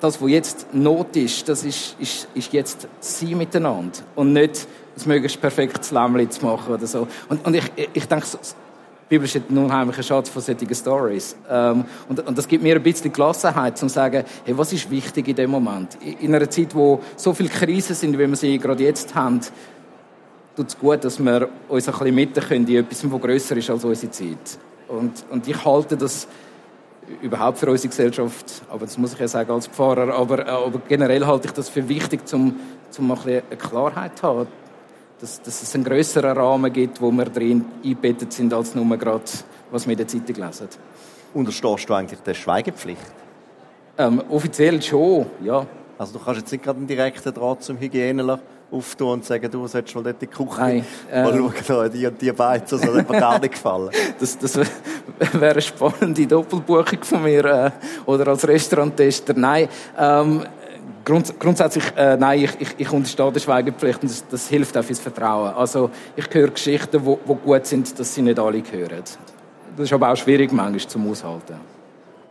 das, 0.00 0.20
was 0.20 0.30
jetzt 0.30 0.66
Not 0.72 1.16
ist, 1.16 1.48
das 1.48 1.64
ist, 1.64 1.96
ist, 1.98 2.28
ist 2.34 2.52
jetzt 2.52 2.88
sie 3.00 3.34
miteinander 3.34 3.98
und 4.16 4.32
nicht 4.32 4.66
das 4.94 5.06
möglichst 5.06 5.40
perfektes 5.40 5.90
Lämmchen 5.90 6.30
zu 6.30 6.44
machen 6.44 6.74
oder 6.74 6.86
so. 6.86 7.06
Und, 7.28 7.44
und 7.44 7.54
ich, 7.54 7.64
ich 7.92 8.06
denke, 8.06 8.26
die 9.10 9.18
Bibel 9.18 9.24
ist 9.26 9.36
ein 9.36 9.58
unheimlicher 9.58 10.02
Schatz 10.02 10.28
von 10.28 10.40
solchen 10.40 10.74
Stories. 10.74 11.36
Ähm, 11.50 11.84
und, 12.08 12.26
und, 12.26 12.38
das 12.38 12.46
gibt 12.48 12.62
mir 12.62 12.76
ein 12.76 12.82
bisschen 12.82 13.12
Gelassenheit, 13.12 13.72
um 13.82 13.88
zu 13.88 13.94
sagen, 13.94 14.24
hey, 14.44 14.56
was 14.56 14.72
ist 14.72 14.90
wichtig 14.90 15.28
in 15.28 15.36
dem 15.36 15.50
Moment? 15.50 15.98
In 16.20 16.34
einer 16.34 16.48
Zeit, 16.48 16.74
wo 16.74 17.00
so 17.16 17.34
viele 17.34 17.48
Krisen 17.48 17.94
sind, 17.94 18.18
wie 18.18 18.26
wir 18.26 18.36
sie 18.36 18.58
gerade 18.58 18.82
jetzt 18.84 19.14
haben, 19.14 19.40
tut 20.56 20.68
es 20.68 20.78
gut, 20.78 21.04
dass 21.04 21.18
wir 21.18 21.48
uns 21.68 21.88
ein 21.88 21.92
bisschen 21.92 22.14
mitten 22.14 22.42
können 22.42 22.66
in 22.66 22.76
etwas, 22.76 23.10
was 23.10 23.20
grösser 23.20 23.56
ist 23.56 23.70
als 23.70 23.84
unsere 23.84 24.10
Zeit. 24.10 24.58
Und, 24.88 25.24
und 25.30 25.46
ich 25.46 25.64
halte 25.64 25.96
das 25.96 26.26
überhaupt 27.22 27.58
für 27.58 27.70
unsere 27.70 27.88
Gesellschaft, 27.88 28.62
aber 28.68 28.86
das 28.86 28.98
muss 28.98 29.12
ich 29.14 29.18
ja 29.18 29.28
sagen 29.28 29.50
als 29.50 29.66
Pfarrer, 29.66 30.14
aber, 30.14 30.46
aber 30.46 30.80
generell 30.88 31.26
halte 31.26 31.48
ich 31.48 31.52
das 31.52 31.68
für 31.68 31.88
wichtig, 31.88 32.20
um, 32.32 32.56
um 32.98 33.10
ein 33.10 33.16
bisschen 33.16 33.42
eine 33.48 33.56
Klarheit 33.56 34.18
zu 34.18 34.26
haben 34.26 34.46
dass, 35.20 35.42
dass 35.42 35.62
es 35.62 35.74
einen 35.74 35.84
größeren 35.84 36.36
Rahmen 36.36 36.72
gibt, 36.72 37.00
wo 37.00 37.10
wir 37.10 37.26
drin 37.26 37.64
eingebettet 37.84 38.32
sind, 38.32 38.52
als 38.52 38.74
nur 38.74 38.96
gerade, 38.96 39.24
was 39.70 39.86
wir 39.86 39.92
in 39.92 39.98
der 39.98 40.08
Zeitung 40.08 40.36
lesen. 40.36 40.68
Unterstehst 41.34 41.88
du 41.88 41.94
eigentlich 41.94 42.20
der 42.20 42.34
Schweigepflicht? 42.34 43.12
Ähm, 43.98 44.22
offiziell 44.30 44.80
schon, 44.82 45.26
ja. 45.44 45.66
Also 45.98 46.18
du 46.18 46.24
kannst 46.24 46.40
jetzt 46.40 46.52
nicht 46.52 46.64
gerade 46.64 46.78
einen 46.78 46.86
direkten 46.86 47.34
Draht 47.34 47.62
zum 47.62 47.78
Hygienler 47.78 48.40
auftun 48.70 49.12
und 49.14 49.24
sagen, 49.24 49.50
du 49.50 49.66
solltest 49.66 49.94
mal 49.94 50.02
dort 50.02 50.22
in 50.22 50.28
die 50.28 50.34
Küche 50.34 50.60
Nein, 50.60 50.84
ähm, 51.10 51.24
mal 51.24 51.52
schauen, 51.66 51.90
die 51.92 52.06
und 52.06 52.20
die 52.20 52.32
Beizen, 52.32 52.80
das 52.80 52.94
hat 52.94 53.10
mir 53.10 53.20
gar 53.20 53.38
nicht 53.38 53.52
gefallen. 53.52 53.90
das, 54.20 54.38
das 54.38 54.56
wäre 54.56 55.52
eine 55.52 55.60
spannende 55.60 56.26
Doppelbuchung 56.26 57.02
von 57.02 57.22
mir, 57.22 57.44
äh, 57.44 57.70
oder 58.06 58.28
als 58.28 58.46
Restauranttester. 58.46 59.34
Nein, 59.34 59.68
ähm, 59.98 60.44
Grund, 61.02 61.40
grundsätzlich, 61.40 61.84
äh, 61.96 62.16
nein, 62.16 62.44
ich, 62.44 62.60
ich, 62.60 62.74
ich 62.76 62.92
unterstehe 62.92 63.32
der 63.32 63.40
Schweigepflicht 63.40 64.02
und 64.02 64.10
das, 64.10 64.24
das, 64.28 64.48
hilft 64.48 64.76
auch 64.76 64.84
fürs 64.84 65.00
Vertrauen. 65.00 65.54
Also, 65.54 65.90
ich 66.14 66.26
höre 66.30 66.50
Geschichten, 66.50 67.00
die 67.02 67.34
gut 67.34 67.66
sind, 67.66 67.98
dass 67.98 68.14
sie 68.14 68.22
nicht 68.22 68.38
alle 68.38 68.62
hören. 68.70 69.02
Das 69.76 69.84
ist 69.86 69.92
aber 69.92 70.12
auch 70.12 70.16
schwierig 70.16 70.52
manchmal 70.52 70.78
zum 70.80 71.10
Aushalten. 71.10 71.56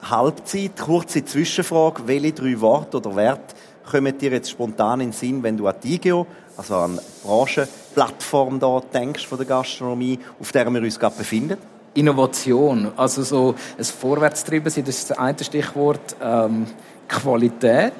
Halbzeit, 0.01 0.79
kurze 0.79 1.25
Zwischenfrage. 1.25 2.03
Welche 2.05 2.31
drei 2.31 2.61
Worte 2.61 2.97
oder 2.97 3.15
Werte 3.15 3.55
kommen 3.89 4.17
dir 4.17 4.31
jetzt 4.31 4.51
spontan 4.51 5.01
in 5.01 5.07
den 5.07 5.13
Sinn, 5.13 5.43
wenn 5.43 5.57
du 5.57 5.67
an 5.67 5.75
die 5.83 5.95
IGEO, 5.95 6.25
also 6.57 6.75
an 6.75 6.97
die 6.97 7.27
Branchenplattform 7.27 8.59
da 8.59 8.81
denkst 8.93 9.27
von 9.27 9.37
der 9.37 9.47
Gastronomie, 9.47 10.19
auf 10.39 10.51
der 10.51 10.69
wir 10.69 10.81
uns 10.81 10.99
gerade 10.99 11.15
befinden? 11.15 11.57
Innovation, 11.95 12.91
also 12.95 13.23
so 13.23 13.55
ein 13.77 13.83
Vorwärtstreiben 13.83 14.65
das 14.65 14.77
ist 14.77 15.09
das 15.09 15.17
eine 15.17 15.43
Stichwort. 15.43 16.15
Ähm, 16.21 16.67
Qualität, 17.07 17.93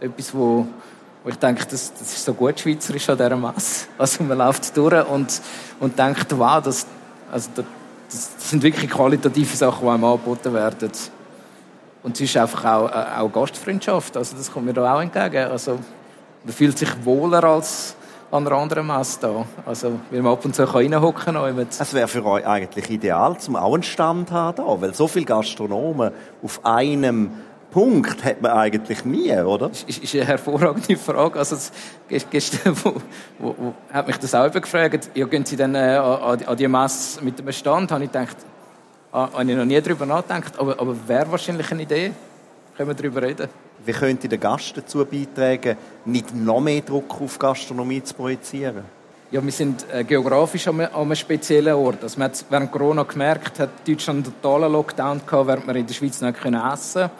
etwas, 0.00 0.34
wo, 0.34 0.66
wo 1.22 1.28
ich 1.28 1.36
denke, 1.36 1.66
das, 1.66 1.92
das 1.92 2.02
ist 2.02 2.24
so 2.24 2.32
gut 2.32 2.58
schweizerisch 2.58 3.08
an 3.10 3.18
dieser 3.18 3.36
Masse. 3.36 3.86
Also 3.98 4.24
man 4.24 4.38
läuft 4.38 4.74
durch 4.76 5.06
und, 5.08 5.40
und 5.78 5.98
denkt, 5.98 6.26
wow, 6.38 6.62
das, 6.62 6.86
also 7.30 7.50
das, 7.54 7.64
das 8.08 8.50
sind 8.50 8.62
wirklich 8.62 8.90
qualitative 8.90 9.54
Sachen, 9.54 9.84
die 9.84 9.90
einem 9.90 10.04
angeboten 10.04 10.54
werden. 10.54 10.90
Und 12.06 12.14
es 12.14 12.20
ist 12.20 12.36
einfach 12.36 12.64
auch, 12.64 12.88
äh, 12.88 13.18
auch 13.18 13.32
Gastfreundschaft, 13.32 14.16
also 14.16 14.36
das 14.36 14.52
kommt 14.52 14.66
mir 14.66 14.72
da 14.72 14.94
auch 14.94 15.00
entgegen. 15.00 15.50
Also 15.50 15.80
man 16.44 16.54
fühlt 16.54 16.78
sich 16.78 16.88
wohler 17.04 17.42
als 17.42 17.96
an 18.30 18.46
einer 18.46 18.56
anderen 18.56 18.86
Messe 18.86 19.18
da. 19.22 19.44
Also, 19.66 19.98
weil 20.12 20.22
man 20.22 20.34
ab 20.34 20.44
und 20.44 20.54
zu 20.54 20.72
reinhocken 20.72 21.34
kann. 21.34 21.66
Es 21.68 21.92
wäre 21.92 22.06
für 22.06 22.24
euch 22.24 22.46
eigentlich 22.46 22.90
ideal, 22.90 23.36
zum 23.38 23.56
auch 23.56 23.74
einen 23.74 23.82
Stand 23.82 24.30
haben 24.30 24.56
da, 24.56 24.80
weil 24.80 24.94
so 24.94 25.08
viele 25.08 25.24
Gastronomen 25.24 26.12
auf 26.44 26.64
einem 26.64 27.30
Punkt 27.72 28.24
hat 28.24 28.40
man 28.40 28.52
eigentlich 28.52 29.04
nie, 29.04 29.32
oder? 29.32 29.70
Das 29.70 29.82
ist, 29.82 30.04
ist 30.04 30.14
eine 30.14 30.26
hervorragende 30.26 30.96
Frage. 30.96 31.40
Also, 31.40 31.56
gestern 32.30 32.76
wo, 32.84 32.94
wo, 33.40 33.54
wo, 33.58 33.74
hat 33.92 34.06
mich 34.06 34.18
das 34.18 34.32
auch 34.32 34.48
gefragt. 34.52 35.10
Ja, 35.14 35.26
gehen 35.26 35.44
Sie 35.44 35.56
dann 35.56 35.74
äh, 35.74 35.96
an, 35.96 36.40
an 36.44 36.56
die 36.56 36.68
Messe 36.68 37.24
mit 37.24 37.40
dem 37.40 37.50
Stand? 37.50 37.90
Habe 37.90 38.04
ich 38.04 38.12
gedacht, 38.12 38.36
habe 39.16 39.50
ich 39.50 39.56
noch 39.56 39.64
nie 39.64 39.80
darüber 39.80 40.06
nachgedacht. 40.06 40.58
Aber, 40.58 40.78
aber 40.78 40.96
wäre 41.06 41.30
wahrscheinlich 41.30 41.70
eine 41.70 41.82
Idee. 41.82 42.12
Können 42.76 42.90
wir 42.90 42.94
darüber 42.94 43.22
reden. 43.22 43.48
Wie 43.84 43.92
könnte 43.92 44.28
der 44.28 44.38
Gast 44.38 44.76
dazu 44.76 45.04
beitragen, 45.04 45.76
nicht 46.04 46.34
noch 46.34 46.60
mehr 46.60 46.82
Druck 46.82 47.20
auf 47.20 47.38
Gastronomie 47.38 48.02
zu 48.02 48.14
projizieren? 48.14 48.84
Ja, 49.30 49.42
wir 49.42 49.52
sind 49.52 49.86
äh, 49.92 50.04
geografisch 50.04 50.68
an 50.68 50.80
einem, 50.80 51.14
speziellen 51.14 51.74
Ort. 51.74 52.02
Also 52.02 52.18
man 52.18 52.30
hat 52.30 52.44
während 52.48 52.70
Corona 52.70 53.02
gemerkt, 53.02 53.58
hat 53.58 53.70
Deutschland 53.86 54.26
einen 54.26 54.34
totalen 54.40 54.72
Lockdown 54.72 55.22
gehabt, 55.26 55.46
während 55.48 55.66
wir 55.66 55.76
in 55.76 55.86
der 55.86 55.94
Schweiz 55.94 56.20
nicht 56.20 56.36
essen 56.36 56.52
konnten. 56.52 57.10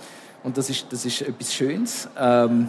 Und 0.44 0.56
das 0.56 0.70
ist, 0.70 0.86
das 0.90 1.04
ist 1.04 1.22
etwas 1.22 1.52
Schönes. 1.52 2.08
Ähm, 2.18 2.68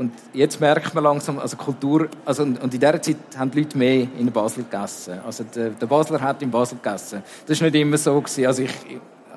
und 0.00 0.12
jetzt 0.32 0.58
merkt 0.62 0.94
man 0.94 1.04
langsam, 1.04 1.38
also 1.38 1.58
Kultur, 1.58 2.08
also, 2.24 2.42
und 2.44 2.62
in 2.62 2.70
dieser 2.70 3.02
Zeit 3.02 3.18
haben 3.36 3.50
die 3.50 3.58
Leute 3.58 3.76
mehr 3.76 4.08
in 4.18 4.32
Basel 4.32 4.64
gegessen. 4.64 5.20
Also 5.26 5.44
der, 5.44 5.68
der 5.68 5.86
Basler 5.86 6.18
hat 6.22 6.40
in 6.40 6.50
Basel 6.50 6.78
gegessen. 6.82 7.22
Das 7.46 7.58
ist 7.58 7.60
nicht 7.60 7.74
immer 7.74 7.98
so 7.98 8.18
gewesen. 8.18 8.46
Also 8.46 8.62
ich, 8.62 8.72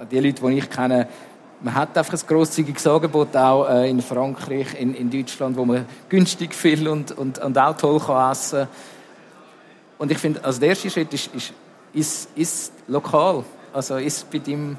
die 0.10 0.20
Leute, 0.22 0.42
die 0.42 0.58
ich 0.60 0.70
kenne, 0.70 1.10
man 1.60 1.76
hat 1.76 1.98
einfach 1.98 2.14
ein 2.14 2.26
grosszügiges 2.26 2.88
Angebot 2.88 3.36
auch 3.36 3.68
äh, 3.68 3.90
in 3.90 4.02
Frankreich, 4.02 4.80
in, 4.80 4.96
in 4.96 5.12
Deutschland, 5.12 5.58
wo 5.58 5.66
man 5.66 5.86
günstig 6.08 6.56
viel 6.56 6.88
und, 6.88 7.12
und, 7.12 7.40
und 7.40 7.58
auch 7.58 7.76
toll 7.76 8.00
kann 8.00 8.32
essen 8.32 8.70
Und 9.98 10.12
ich 10.12 10.18
finde, 10.18 10.46
also 10.46 10.62
der 10.62 10.70
erste 10.70 10.90
Schritt 10.90 11.14
ist, 11.14 11.30
ist, 11.36 11.54
ist, 11.92 12.30
ist 12.38 12.74
lokal. 12.88 13.44
Also 13.74 13.98
ist 13.98 14.32
bei 14.32 14.40
deinem 14.40 14.78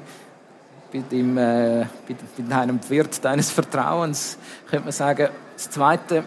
bei, 0.91 0.99
dem, 1.11 1.37
äh, 1.37 1.85
bei, 2.07 2.15
bei 2.37 2.55
einem 2.55 2.79
Wirt 2.89 3.23
deines 3.23 3.51
Vertrauens, 3.51 4.39
könnte 4.67 4.85
man 4.85 4.91
sagen. 4.91 5.29
Das 5.55 5.69
Zweite, 5.69 6.23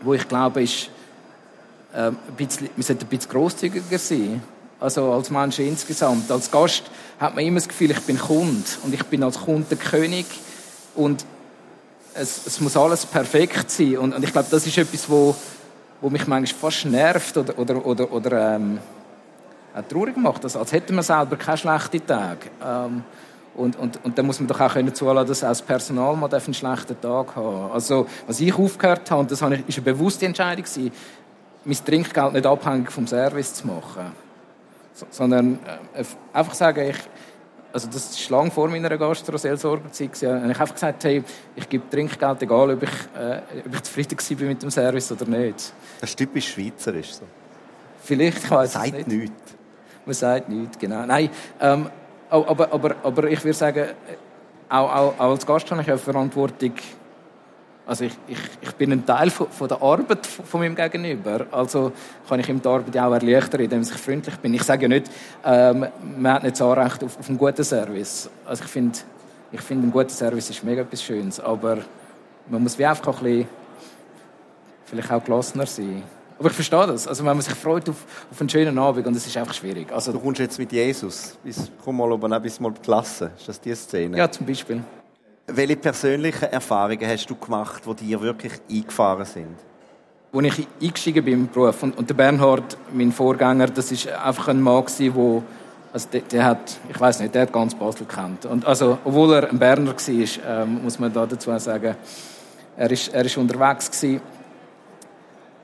wo 0.00 0.14
ich 0.14 0.26
glaube, 0.26 0.62
ist, 0.62 0.90
äh, 1.92 2.08
ein 2.08 2.16
bisschen, 2.36 2.70
wir 2.74 2.84
sollten 2.84 3.04
ein 3.04 3.08
bisschen 3.08 3.30
grosszügiger 3.30 3.98
sein. 3.98 4.42
Also 4.80 5.12
als 5.12 5.30
Mensch 5.30 5.58
insgesamt. 5.58 6.30
Als 6.30 6.50
Gast 6.50 6.84
hat 7.20 7.34
man 7.34 7.44
immer 7.44 7.58
das 7.58 7.68
Gefühl, 7.68 7.90
ich 7.90 8.00
bin 8.00 8.18
Kunde 8.18 8.64
und 8.82 8.92
ich 8.92 9.02
bin 9.04 9.22
als 9.22 9.38
Kunde 9.38 9.66
der 9.70 9.78
König 9.78 10.26
und 10.94 11.24
es, 12.14 12.46
es 12.46 12.60
muss 12.60 12.76
alles 12.76 13.06
perfekt 13.06 13.70
sein. 13.70 13.98
Und, 13.98 14.14
und 14.14 14.22
ich 14.22 14.32
glaube, 14.32 14.48
das 14.50 14.66
ist 14.66 14.76
etwas, 14.78 15.08
wo, 15.08 15.34
wo 16.00 16.10
mich 16.10 16.26
manchmal 16.26 16.70
fast 16.70 16.86
nervt 16.86 17.36
oder, 17.36 17.58
oder, 17.58 17.86
oder, 17.86 18.12
oder 18.12 18.56
ähm, 18.56 18.78
traurig 19.88 20.16
macht. 20.16 20.44
Also, 20.44 20.58
als 20.58 20.72
hätte 20.72 20.92
man 20.92 21.04
selber 21.04 21.36
keine 21.36 21.58
schlechten 21.58 22.06
Tage. 22.06 22.50
Ähm, 22.62 23.04
und, 23.56 23.76
und, 23.76 24.04
und 24.04 24.18
dann 24.18 24.26
muss 24.26 24.40
man 24.40 24.48
doch 24.48 24.60
auch 24.60 24.72
können 24.72 24.94
zulassen, 24.94 25.28
dass 25.28 25.44
auch 25.44 25.48
das 25.48 25.62
Personal 25.62 26.16
mal 26.16 26.32
einen 26.32 26.54
schlechten 26.54 27.00
Tag 27.00 27.36
haben 27.36 27.70
Also, 27.72 28.06
was 28.26 28.40
ich 28.40 28.54
aufgehört 28.54 29.10
habe, 29.10 29.20
und 29.20 29.30
das 29.30 29.40
ist 29.40 29.44
eine 29.44 29.62
bewusste 29.84 30.26
Entscheidung 30.26 30.64
gewesen, 30.64 30.92
mein 31.64 31.84
Trinkgeld 31.84 32.32
nicht 32.32 32.46
abhängig 32.46 32.90
vom 32.90 33.06
Service 33.06 33.54
zu 33.54 33.66
machen, 33.66 34.12
sondern 35.10 35.58
äh, 35.94 36.04
einfach 36.32 36.54
sagen, 36.54 36.90
ich, 36.90 36.96
also 37.72 37.88
das 37.88 38.10
ist 38.10 38.30
lange 38.30 38.50
vor 38.50 38.68
meiner 38.68 38.96
Gastro-Seelsorgerzeit, 38.96 40.10
habe 40.22 40.50
ich 40.50 40.60
einfach 40.60 40.74
gesagt, 40.74 41.04
hey, 41.04 41.22
ich 41.56 41.68
gebe 41.68 41.88
Trinkgeld, 41.88 42.42
egal 42.42 42.70
ob 42.70 42.82
ich, 42.82 42.90
äh, 43.18 43.40
ob 43.66 43.74
ich 43.74 43.82
zufrieden 43.82 44.40
war 44.40 44.48
mit 44.48 44.62
dem 44.62 44.70
Service 44.70 45.10
oder 45.12 45.26
nicht. 45.26 45.72
Das 46.00 46.10
ist 46.10 46.16
typisch 46.16 46.52
schweizerisch 46.52 47.14
so. 47.14 47.24
Vielleicht, 48.02 48.44
ich 48.44 48.50
weiß 48.50 48.74
es 48.74 48.92
nicht. 48.92 49.08
nichts. 49.08 49.54
Man 50.04 50.14
sagt 50.14 50.48
nichts, 50.50 50.78
genau. 50.78 51.06
Nein, 51.06 51.30
ähm, 51.60 51.88
aber, 52.42 52.72
aber, 52.72 52.96
aber 53.02 53.24
ich 53.24 53.42
würde 53.44 53.56
sagen, 53.56 53.86
auch, 54.68 54.92
auch, 54.92 55.14
auch 55.18 55.30
als 55.30 55.46
Gast 55.46 55.70
habe 55.70 55.82
ich 55.82 55.88
eine 55.88 55.98
Verantwortung, 55.98 56.72
also 57.86 58.04
ich, 58.04 58.14
ich, 58.26 58.38
ich 58.62 58.72
bin 58.76 58.92
ein 58.92 59.04
Teil 59.04 59.28
von, 59.28 59.48
von, 59.48 59.68
der 59.68 59.82
Arbeit 59.82 60.26
von 60.26 60.60
meinem 60.60 60.74
Gegenüber. 60.74 61.46
Also 61.50 61.92
kann 62.26 62.40
ich 62.40 62.48
ihm 62.48 62.60
die 62.62 62.68
Arbeit 62.68 62.96
auch 62.96 63.12
erleichtern, 63.12 63.60
indem 63.60 63.82
ich 63.82 63.92
freundlich 63.92 64.36
bin. 64.36 64.54
Ich 64.54 64.62
sage 64.62 64.82
ja 64.82 64.88
nicht, 64.88 65.10
ähm, 65.44 65.86
man 66.16 66.32
hat 66.32 66.42
nicht 66.44 66.56
so 66.56 66.70
Anrecht 66.70 67.04
auf, 67.04 67.18
auf 67.18 67.28
einen 67.28 67.36
guten 67.36 67.62
Service. 67.62 68.30
Also 68.46 68.64
ich 68.64 68.70
finde, 68.70 68.98
ich 69.52 69.60
finde, 69.60 69.86
ein 69.86 69.92
guter 69.92 70.08
Service 70.08 70.48
ist 70.48 70.64
mega 70.64 70.80
etwas 70.80 71.02
Schönes. 71.02 71.38
Aber 71.40 71.78
man 72.48 72.62
muss 72.62 72.78
wie 72.78 72.86
einfach 72.86 73.18
ein 73.18 73.22
bisschen, 73.22 73.48
vielleicht 74.86 75.12
auch 75.12 75.22
gelassener 75.22 75.66
sein. 75.66 76.02
Aber 76.38 76.48
ich 76.48 76.54
verstehe 76.54 76.86
das. 76.86 77.06
Also 77.06 77.24
wenn 77.24 77.36
man 77.36 77.42
sich 77.42 77.54
freut 77.54 77.88
auf, 77.88 77.96
auf 78.30 78.40
einen 78.40 78.48
schönen 78.48 78.78
Abend 78.78 79.06
und 79.06 79.16
es 79.16 79.26
ist 79.26 79.36
einfach 79.36 79.54
schwierig. 79.54 79.92
Also, 79.92 80.12
du 80.12 80.18
kommst 80.18 80.40
jetzt 80.40 80.58
mit 80.58 80.72
Jesus. 80.72 81.36
Bis, 81.42 81.70
komm 81.84 81.96
mal 81.96 82.10
oben, 82.10 82.42
bis 82.42 82.58
mal 82.60 82.72
die 82.72 82.80
Klasse. 82.80 83.30
Ist 83.36 83.48
das 83.48 83.60
die 83.60 83.74
Szene? 83.74 84.18
Ja, 84.18 84.30
zum 84.30 84.46
Beispiel. 84.46 84.82
Welche 85.46 85.76
persönlichen 85.76 86.50
Erfahrungen 86.50 87.06
hast 87.06 87.26
du 87.26 87.36
gemacht, 87.36 87.82
die 87.86 88.06
dir 88.06 88.20
wirklich 88.20 88.52
eingefahren 88.70 89.24
sind? 89.24 89.56
Als 90.32 90.58
ich 90.58 90.66
eingestiegen 90.82 91.24
bin 91.24 91.34
im 91.34 91.48
Beruf 91.48 91.82
und, 91.82 91.96
und 91.96 92.10
der 92.10 92.14
Bernhard, 92.14 92.76
mein 92.92 93.12
Vorgänger, 93.12 93.68
das 93.68 93.92
ist 93.92 94.08
einfach 94.08 94.48
ein 94.48 94.60
Mann 94.60 94.84
wo 95.14 95.44
also 95.94 96.08
der, 96.12 96.22
der, 96.22 96.44
hat, 96.44 96.76
ich 96.90 96.98
weiß 96.98 97.20
nicht, 97.20 97.36
der 97.36 97.42
hat 97.42 97.52
ganz 97.52 97.72
Basel 97.72 98.04
gekannt. 98.04 98.46
Und 98.46 98.66
also, 98.66 98.98
obwohl 99.04 99.32
er 99.34 99.48
ein 99.48 99.60
Berner 99.60 99.94
war, 99.94 100.62
ähm, 100.62 100.82
muss 100.82 100.98
man 100.98 101.12
da 101.12 101.24
dazu 101.24 101.56
sagen, 101.56 101.94
er 102.76 102.90
ist, 102.90 103.14
er 103.14 103.24
ist 103.24 103.36
unterwegs 103.36 103.88
gewesen. 103.92 104.20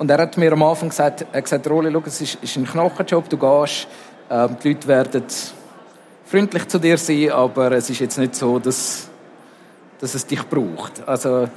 Und 0.01 0.11
er 0.11 0.19
hat 0.19 0.37
mir 0.39 0.51
am 0.53 0.63
Anfang 0.63 0.89
gesagt, 0.89 1.27
er 1.31 1.43
gesagt, 1.43 1.69
Roli, 1.69 1.93
schau, 1.93 2.03
es 2.07 2.21
ist, 2.23 2.39
ist 2.43 2.57
ein 2.57 2.65
Knochenjob, 2.65 3.29
du 3.29 3.37
gehst, 3.37 3.87
ähm, 4.31 4.57
die 4.65 4.69
Leute 4.71 4.89
werden 4.89 5.25
freundlich 6.25 6.67
zu 6.69 6.79
dir 6.79 6.97
sein, 6.97 7.31
aber 7.31 7.73
es 7.73 7.91
ist 7.91 8.01
jetzt 8.01 8.17
nicht 8.17 8.35
so, 8.35 8.59
dass 8.59 9.11
dass 10.01 10.15
es 10.15 10.27
dich 10.27 10.43
braucht. 10.49 11.07
Also, 11.07 11.49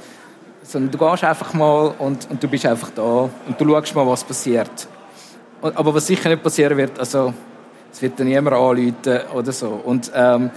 sondern 0.62 0.90
du 0.90 0.98
gehst 0.98 1.24
einfach 1.24 1.54
mal 1.54 1.94
und, 1.98 2.30
und 2.30 2.42
du 2.42 2.46
bist 2.46 2.66
einfach 2.66 2.90
da 2.90 3.30
und 3.48 3.58
du 3.58 3.66
schaust 3.66 3.94
mal, 3.94 4.06
was 4.06 4.22
passiert. 4.22 4.88
Aber 5.62 5.94
was 5.94 6.06
sicher 6.06 6.28
nicht 6.28 6.42
passieren 6.42 6.76
wird, 6.76 6.98
also 6.98 7.32
es 7.90 8.02
wird 8.02 8.20
dann 8.20 8.26
niemand 8.26 8.54
anrufen 8.54 8.94
oder 9.34 9.52
so. 9.52 9.80
Und, 9.84 10.12
ähm, 10.14 10.50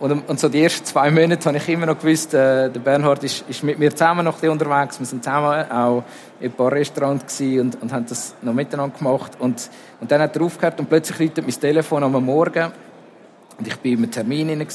und, 0.00 0.28
und, 0.28 0.38
so 0.38 0.48
die 0.48 0.62
ersten 0.62 0.84
zwei 0.84 1.10
Monate 1.10 1.44
habe 1.46 1.56
ich 1.56 1.68
immer 1.68 1.86
noch 1.86 1.98
gewusst, 1.98 2.32
äh, 2.32 2.70
der 2.70 2.80
Bernhard 2.80 3.24
ist, 3.24 3.44
ist 3.48 3.64
mit 3.64 3.78
mir 3.80 3.90
zusammen 3.90 4.24
noch 4.24 4.40
unterwegs. 4.42 5.00
Wir 5.00 5.06
sind 5.06 5.24
zusammen 5.24 5.68
auch 5.70 6.04
in 6.38 6.50
ein 6.50 6.52
paar 6.52 6.70
Restaurants 6.70 7.40
und, 7.40 7.82
und 7.82 7.92
haben 7.92 8.06
das 8.06 8.34
noch 8.40 8.54
miteinander 8.54 8.96
gemacht. 8.96 9.32
Und, 9.40 9.68
und 10.00 10.10
dann 10.10 10.20
hat 10.20 10.36
er 10.36 10.42
aufgehört 10.42 10.78
und 10.78 10.88
plötzlich 10.88 11.18
läutet 11.18 11.44
mein 11.44 11.60
Telefon 11.60 12.04
am 12.04 12.24
Morgen 12.24 12.70
und 13.58 13.66
ich 13.66 13.76
war 13.76 13.84
im 13.84 14.10
Termin 14.10 14.50
und 14.50 14.68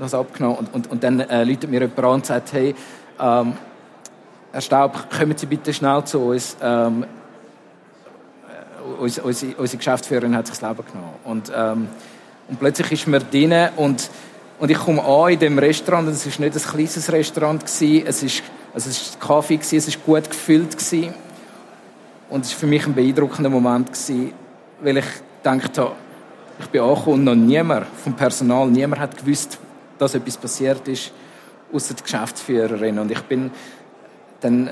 habe 0.00 0.16
abgenommen. 0.16 0.56
Und, 0.56 0.74
und, 0.74 0.90
und 0.90 1.04
dann 1.04 1.20
äh, 1.20 1.44
läutet 1.44 1.70
mir 1.70 1.80
jemand 1.80 1.98
an 1.98 2.04
und 2.06 2.26
sagt, 2.26 2.52
hey, 2.54 2.74
ähm, 3.20 3.52
Herr 4.52 4.60
Staub, 4.60 5.10
kommen 5.10 5.36
Sie 5.36 5.46
bitte 5.46 5.72
schnell 5.74 6.02
zu 6.04 6.18
uns. 6.18 6.56
Ähm, 6.62 7.04
unsere, 8.98 9.26
unsere, 9.26 9.54
unsere 9.56 9.76
Geschäftsführerin 9.76 10.34
hat 10.34 10.46
sich 10.46 10.58
das 10.58 10.68
Leben 10.68 10.82
genommen. 10.90 11.14
Und, 11.24 11.52
ähm, 11.54 11.88
und 12.48 12.58
plötzlich 12.58 12.90
ist 12.92 13.06
mir 13.06 13.20
drin 13.20 13.68
und, 13.76 14.10
und 14.62 14.70
ich 14.70 14.78
komme 14.78 15.02
an 15.02 15.32
in 15.32 15.40
dem 15.40 15.58
Restaurant 15.58 16.06
und 16.06 16.14
es 16.14 16.24
war 16.24 16.46
nicht 16.46 16.56
ein 16.56 16.62
kleines 16.62 17.10
Restaurant. 17.10 17.66
Gewesen. 17.66 18.06
Es 18.06 18.22
war 18.22 18.44
also 18.74 18.90
Kaffee, 19.18 19.56
gewesen, 19.56 19.76
es 19.76 19.88
war 19.88 20.02
gut 20.06 20.30
gefüllt. 20.30 20.78
Gewesen. 20.78 21.12
Und 22.30 22.44
es 22.44 22.52
war 22.52 22.60
für 22.60 22.66
mich 22.68 22.86
ein 22.86 22.94
beeindruckender 22.94 23.50
Moment, 23.50 23.88
gewesen, 23.88 24.32
weil 24.80 24.98
ich 24.98 25.04
gedacht 25.42 25.78
habe, 25.78 25.96
ich 26.60 26.66
bin 26.66 26.80
angekommen 26.80 27.14
und 27.14 27.24
noch 27.24 27.34
niemand 27.34 27.86
vom 28.04 28.14
Personal, 28.14 28.68
niemand 28.68 29.02
hat 29.02 29.16
gewusst, 29.16 29.58
dass 29.98 30.14
etwas 30.14 30.36
passiert 30.36 30.86
ist, 30.86 31.10
außer 31.72 31.94
die 31.94 32.02
Geschäftsführerin. 32.04 33.00
Und 33.00 33.10
ich 33.10 33.22
bin 33.22 33.50
dann, 34.42 34.70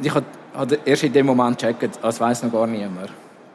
ich 0.00 0.14
habe 0.14 0.78
erst 0.84 1.02
in 1.02 1.12
dem 1.12 1.26
Moment 1.26 1.58
gecheckt, 1.58 1.98
als 2.04 2.20
weiß 2.20 2.44
noch 2.44 2.52
gar 2.52 2.68
niemand. 2.68 3.10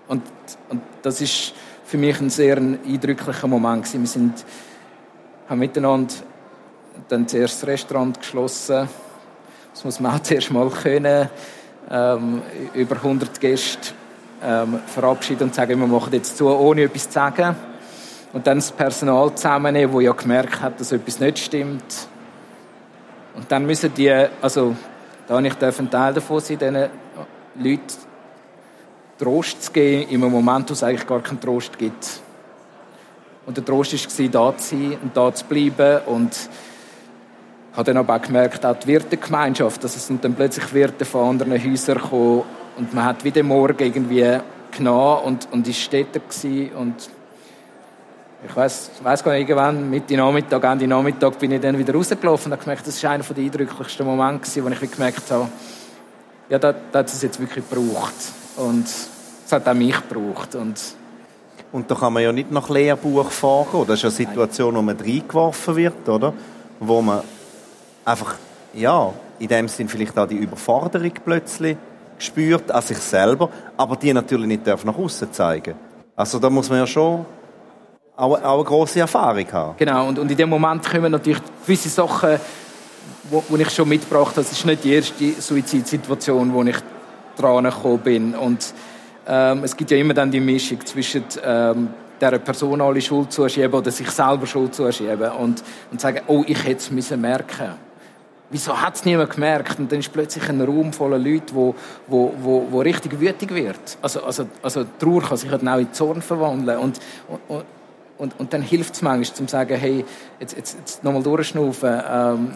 Und, 0.10 0.24
und 0.68 0.82
das 1.04 1.22
ist 1.22 1.54
für 1.86 1.98
mich 1.98 2.20
ein 2.20 2.30
sehr 2.30 2.58
eindrücklicher 2.58 3.48
Moment 3.48 3.86
gewesen. 3.86 4.02
Wir 4.02 4.08
sind, 4.08 4.46
haben 5.50 5.60
miteinander 5.60 6.14
dann 7.08 7.28
zuerst 7.28 7.64
das 7.64 7.68
Restaurant 7.68 8.20
geschlossen. 8.20 8.88
Das 9.74 9.84
muss 9.84 10.00
man 10.00 10.16
auch 10.16 10.20
zuerst 10.24 10.52
mal 10.52 10.70
können. 10.70 11.30
Ähm, 11.92 12.42
über 12.76 12.98
100 12.98 13.40
Gäste 13.40 13.94
ähm, 14.44 14.80
verabschieden 14.86 15.46
und 15.46 15.56
sagen, 15.56 15.80
wir 15.80 15.88
machen 15.88 16.14
jetzt 16.14 16.38
zu, 16.38 16.48
ohne 16.48 16.84
etwas 16.84 17.08
zu 17.08 17.14
sagen. 17.14 17.56
Und 18.32 18.46
dann 18.46 18.60
das 18.60 18.72
Personal 18.72 19.34
zusammennehmen, 19.34 19.94
das 19.94 20.04
ja 20.04 20.12
gemerkt 20.12 20.62
hat, 20.62 20.80
dass 20.80 20.92
etwas 20.92 21.20
nicht 21.20 21.40
stimmt. 21.40 22.08
Und 23.36 23.52
dann 23.52 23.66
müssen 23.66 23.92
die, 23.96 24.12
also 24.42 24.76
da 25.28 25.40
ich 25.40 25.62
ein 25.62 25.90
Teil 25.90 26.14
davon 26.14 26.40
sein, 26.42 26.60
diesen 26.60 26.90
Leuten 27.56 28.10
Trost 29.18 29.64
zu 29.64 29.72
geben, 29.72 30.12
im 30.12 30.22
Moment, 30.22 30.70
wo 30.70 30.74
es 30.74 30.84
eigentlich 30.84 31.08
gar 31.08 31.22
keinen 31.22 31.42
Trost 31.42 31.78
gibt. 31.78 32.22
Und 33.50 33.58
der 33.58 33.66
Trost 33.66 33.94
war, 33.94 34.28
da 34.28 34.58
zu 34.60 34.76
sein 34.76 34.98
und 35.02 35.18
da 35.18 35.34
zu 35.34 35.44
bleiben. 35.44 36.06
Und 36.06 36.36
ich 36.36 37.78
habe 37.78 37.84
dann 37.86 37.98
aber 37.98 38.18
auch 38.18 38.22
gemerkt, 38.22 38.64
auch 38.64 38.78
die 38.78 38.86
Wirtegemeinschaft, 38.86 39.84
dass 39.84 39.96
es 39.96 40.06
sind 40.06 40.24
dann 40.24 40.36
plötzlich 40.36 40.72
Wirte 40.72 41.04
von 41.04 41.30
anderen 41.30 41.54
Häusern 41.54 41.98
gekommen 41.98 42.44
und 42.78 42.94
man 42.94 43.06
hat 43.06 43.24
wieder 43.24 43.42
morgen 43.42 43.80
irgendwie 43.80 44.38
genommen 44.70 45.24
und, 45.24 45.48
und 45.52 45.68
Städter 45.68 46.20
gewesen 46.20 46.74
und 46.76 47.10
ich 48.48 48.56
weiß, 48.56 48.92
weiß 49.02 49.24
gar 49.24 49.32
nicht, 49.32 49.50
irgendwann, 49.50 49.90
Mitte 49.90 50.16
Nachmittag, 50.16 50.64
Ende 50.66 50.88
Nachmittag, 50.88 51.40
bin 51.40 51.52
ich 51.52 51.60
dann 51.60 51.76
wieder 51.76 51.96
rausgelaufen 51.96 52.52
und 52.52 52.52
habe 52.52 52.64
gemerkt, 52.64 52.86
das 52.86 53.04
war 53.04 53.10
einer 53.10 53.24
der 53.24 53.44
eindrücklichsten 53.44 54.06
Momente, 54.06 54.64
wo 54.64 54.70
ich 54.70 54.92
gemerkt 54.92 55.32
habe, 55.32 55.50
ja, 56.50 56.60
da, 56.60 56.76
da 56.92 57.00
hat 57.00 57.08
es 57.08 57.20
jetzt 57.24 57.40
wirklich 57.40 57.68
gebraucht. 57.68 58.14
Und 58.58 58.86
es 58.86 59.52
hat 59.52 59.68
auch 59.68 59.74
mich 59.74 59.96
gebraucht. 60.08 60.54
Und, 60.54 60.80
und 61.72 61.90
da 61.90 61.96
kann 61.96 62.14
man 62.14 62.24
ja 62.24 62.32
nicht 62.32 62.52
nach 62.52 62.70
Lehrbuch 62.70 63.30
fahren. 63.30 63.86
Das 63.88 64.00
ist 64.00 64.06
eine 64.06 64.12
Situation, 64.12 64.76
wo 64.76 64.82
man 64.82 64.98
reingeworfen 64.98 65.76
wird, 65.76 66.10
oder? 66.10 66.34
Wo 66.80 67.02
man 67.02 67.22
einfach, 68.06 68.36
ja, 68.74 69.14
in 69.38 69.48
dem 69.48 69.68
Sinn 69.68 69.88
vielleicht 69.88 70.18
auch 70.18 70.28
die 70.28 70.38
Überforderung 70.38 71.12
plötzlich 71.24 71.78
spürt 72.18 72.72
an 72.72 72.82
sich 72.82 72.98
selber, 72.98 73.50
aber 73.78 73.96
die 73.96 74.14
natürlich 74.14 74.48
nicht 74.48 74.68
darf 74.68 74.84
nach 74.84 74.98
außen 74.98 75.32
zeigen. 75.32 75.76
Also 76.16 76.40
da 76.40 76.50
muss 76.50 76.70
man 76.70 76.80
ja 76.80 76.88
schon 76.88 77.26
auch, 78.16 78.44
auch 78.44 78.56
eine 78.56 78.64
große 78.64 79.00
Erfahrung 79.00 79.46
haben. 79.52 79.76
Genau, 79.78 80.08
und, 80.08 80.20
und 80.20 80.30
in 80.30 80.36
dem 80.36 80.50
Moment 80.50 80.90
kommen 80.90 81.12
natürlich 81.12 81.42
gewisse 81.66 81.88
Sachen, 81.88 82.38
wo, 83.30 83.44
wo 83.48 83.56
ich 83.56 83.70
schon 83.70 83.88
mitgebracht 83.88 84.32
habe. 84.32 84.42
Das 84.42 84.52
ist 84.52 84.66
nicht 84.66 84.84
die 84.84 84.96
erste 84.96 85.42
Suizidsituation, 85.42 86.54
wo 86.54 86.64
ich 86.64 86.76
dran 87.38 87.64
gekommen 87.64 88.00
bin. 88.00 88.36
Und 88.36 88.74
ähm, 89.28 89.64
es 89.64 89.76
gibt 89.76 89.92
ja 89.92 89.98
immer 89.98 90.14
dann 90.14 90.32
die 90.32 90.40
Mischung 90.40 90.86
zwischen 90.86 91.24
ähm, 91.44 91.90
der 92.20 92.40
Person 92.40 92.82
alle 92.82 93.02
Schuld 93.02 93.32
zuschieben 93.32 93.74
oder 93.74 93.92
sich 93.92 94.10
selber 94.10 94.46
Schuld 94.46 94.76
zuschieben 94.76 95.32
und, 95.32 95.64
und 95.92 96.02
sagen, 96.02 96.22
oh, 96.28 96.44
ich 96.46 96.64
hätte 96.64 96.96
es 96.98 97.12
merken 97.16 97.76
wieso 98.50 98.80
hat 98.80 98.96
es 98.96 99.06
niemand 99.06 99.32
gemerkt? 99.32 99.80
Und 99.80 99.92
dann 99.92 100.00
ist 100.00 100.12
plötzlich 100.12 100.48
ein 100.50 100.62
Raum 100.62 100.92
voller 100.94 101.18
Leute, 101.18 101.54
wo, 101.54 101.76
wo, 102.08 102.34
wo, 102.42 102.68
wo 102.70 102.82
richtig 102.82 103.20
wütig 103.20 103.54
wird. 103.54 103.98
Also, 104.02 104.24
also, 104.24 104.48
also 104.62 104.86
Trauer 104.98 105.22
kann 105.22 105.38
sich 105.38 105.50
dann 105.50 105.68
auch 105.68 105.78
in 105.78 105.94
Zorn 105.94 106.22
verwandeln. 106.22 106.80
Und, 106.80 107.00
und, 107.48 107.66
und, 108.18 108.40
und 108.40 108.54
dann 108.54 108.62
hilft 108.62 108.96
es 108.96 109.02
manchmal, 109.02 109.36
zu 109.36 109.48
sagen, 109.48 109.78
hey, 109.78 110.04
jetzt, 110.40 110.56
jetzt, 110.58 110.78
jetzt 110.78 111.04
nochmal 111.04 111.24
durchschnaufen. 111.24 112.02
Ähm, 112.10 112.52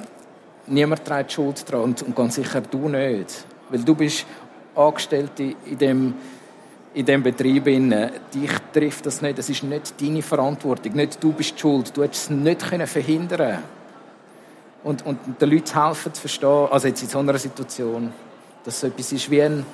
niemand 0.67 1.05
trägt 1.05 1.31
Schuld 1.31 1.69
dran 1.69 1.81
und, 1.81 2.01
und 2.01 2.15
ganz 2.15 2.35
sicher 2.35 2.61
du 2.61 2.89
nicht. 2.89 3.45
Weil 3.69 3.83
du 3.83 3.95
bist 3.95 4.25
Angestellte 4.75 5.55
in 5.65 5.77
dem, 5.77 6.13
in 6.93 7.05
dem 7.05 7.23
Betrieb. 7.23 7.65
Dich 7.65 8.51
trifft 8.71 9.05
das 9.05 9.21
nicht. 9.21 9.37
Das 9.37 9.49
ist 9.49 9.63
nicht 9.63 10.01
deine 10.01 10.21
Verantwortung. 10.21 10.93
Nicht 10.93 11.23
du 11.23 11.31
bist 11.31 11.59
schuld. 11.59 11.95
Du 11.95 12.03
hättest 12.03 12.25
es 12.25 12.29
nicht 12.29 12.61
verhindern 12.61 13.37
können 13.37 13.63
und, 14.83 15.05
und 15.05 15.41
den 15.41 15.49
Leuten 15.49 15.85
helfen 15.85 16.13
zu 16.13 16.21
verstehen, 16.21 16.67
also 16.69 16.87
jetzt 16.87 17.01
in 17.01 17.09
so 17.09 17.19
einer 17.19 17.37
Situation, 17.37 18.11
dass 18.63 18.77
es 18.77 18.83
etwas 18.83 19.11
ist 19.11 19.31
wie 19.31 19.41
ein, 19.41 19.65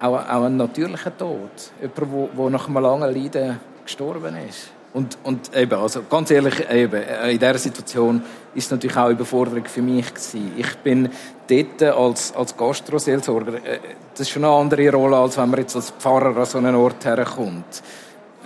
auch, 0.00 0.14
auch 0.14 0.44
ein 0.44 0.56
natürlicher 0.56 1.16
Tod. 1.16 1.50
Jemand, 1.80 2.38
der 2.38 2.50
nach 2.50 2.68
einem 2.68 2.82
langen 2.82 3.14
Leiden 3.14 3.60
gestorben 3.84 4.36
ist. 4.48 4.70
Und, 4.94 5.18
und 5.22 5.54
eben, 5.54 5.78
also 5.78 6.02
ganz 6.08 6.30
ehrlich, 6.30 6.68
eben, 6.70 7.02
äh, 7.02 7.32
in 7.32 7.38
dieser 7.38 7.58
Situation 7.58 8.22
ist 8.54 8.64
es 8.64 8.70
natürlich 8.70 8.96
auch 8.96 9.04
eine 9.04 9.12
Überforderung 9.12 9.64
für 9.66 9.82
mich 9.82 10.08
gewesen. 10.08 10.52
Ich 10.56 10.76
bin 10.78 11.10
dort 11.46 11.82
als, 11.82 12.34
als 12.34 12.56
Gastroseelsorger, 12.56 13.54
äh, 13.64 13.78
das 14.12 14.20
ist 14.22 14.30
schon 14.30 14.44
eine 14.44 14.54
andere 14.54 14.90
Rolle, 14.90 15.16
als 15.16 15.36
wenn 15.36 15.50
man 15.50 15.60
jetzt 15.60 15.76
als 15.76 15.90
Pfarrer 15.90 16.36
an 16.36 16.46
so 16.46 16.58
einen 16.58 16.74
Ort 16.74 17.04
herkommt. 17.04 17.82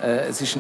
Äh, 0.02 0.28
es 0.28 0.40
ist, 0.40 0.58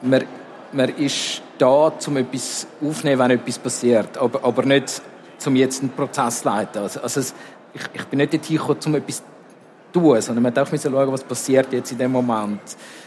man, 0.00 0.24
man 0.72 0.88
ist 0.96 1.42
da, 1.58 1.92
um 2.06 2.16
etwas 2.16 2.66
aufzunehmen, 2.82 3.18
wenn 3.20 3.30
etwas 3.32 3.58
passiert, 3.58 4.16
aber, 4.16 4.42
aber 4.42 4.64
nicht, 4.64 5.02
um 5.46 5.56
jetzt 5.56 5.82
einen 5.82 5.90
Prozess 5.90 6.40
zu 6.40 6.48
leiten. 6.48 6.82
Also, 6.82 7.00
also 7.00 7.20
es, 7.20 7.34
ich, 7.74 7.82
ich 7.92 8.04
bin 8.06 8.18
nicht 8.18 8.32
dorthin 8.32 8.56
gekommen, 8.56 8.80
um 8.86 8.94
etwas 8.94 9.16
zu 9.16 10.00
tun, 10.00 10.20
sondern 10.22 10.42
man 10.42 10.54
darf 10.54 10.70
schauen, 10.70 11.12
was 11.12 11.22
passiert 11.22 11.72
jetzt 11.74 11.92
in 11.92 11.98
dem 11.98 12.12
Moment. 12.12 12.62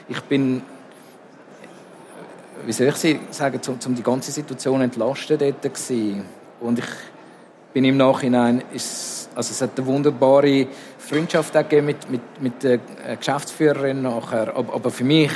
Ich 0.07 0.21
bin 0.21 0.61
wie 2.67 2.73
soll 2.73 2.87
ich 2.87 3.17
sagen, 3.31 3.61
um, 3.65 3.79
um 3.85 3.95
die 3.95 4.03
ganze 4.03 4.29
Situation 4.29 4.81
entlasten 4.81 5.37
dort 5.37 5.61
gewesen. 5.61 6.25
Und 6.59 6.79
ich 6.79 6.85
bin 7.71 7.85
im 7.85 7.95
Nachhinein, 7.95 8.61
ist, 8.73 9.29
also 9.33 9.51
es 9.51 9.61
hat 9.61 9.77
eine 9.77 9.87
wunderbare 9.87 10.67
Freundschaft 10.97 11.53
gegeben 11.53 11.85
mit, 11.85 12.11
mit, 12.11 12.21
mit 12.41 12.63
der 12.63 12.79
Geschäftsführerin 13.15 14.01
nachher, 14.01 14.53
aber, 14.53 14.73
aber 14.73 14.91
für 14.91 15.05
mich 15.05 15.31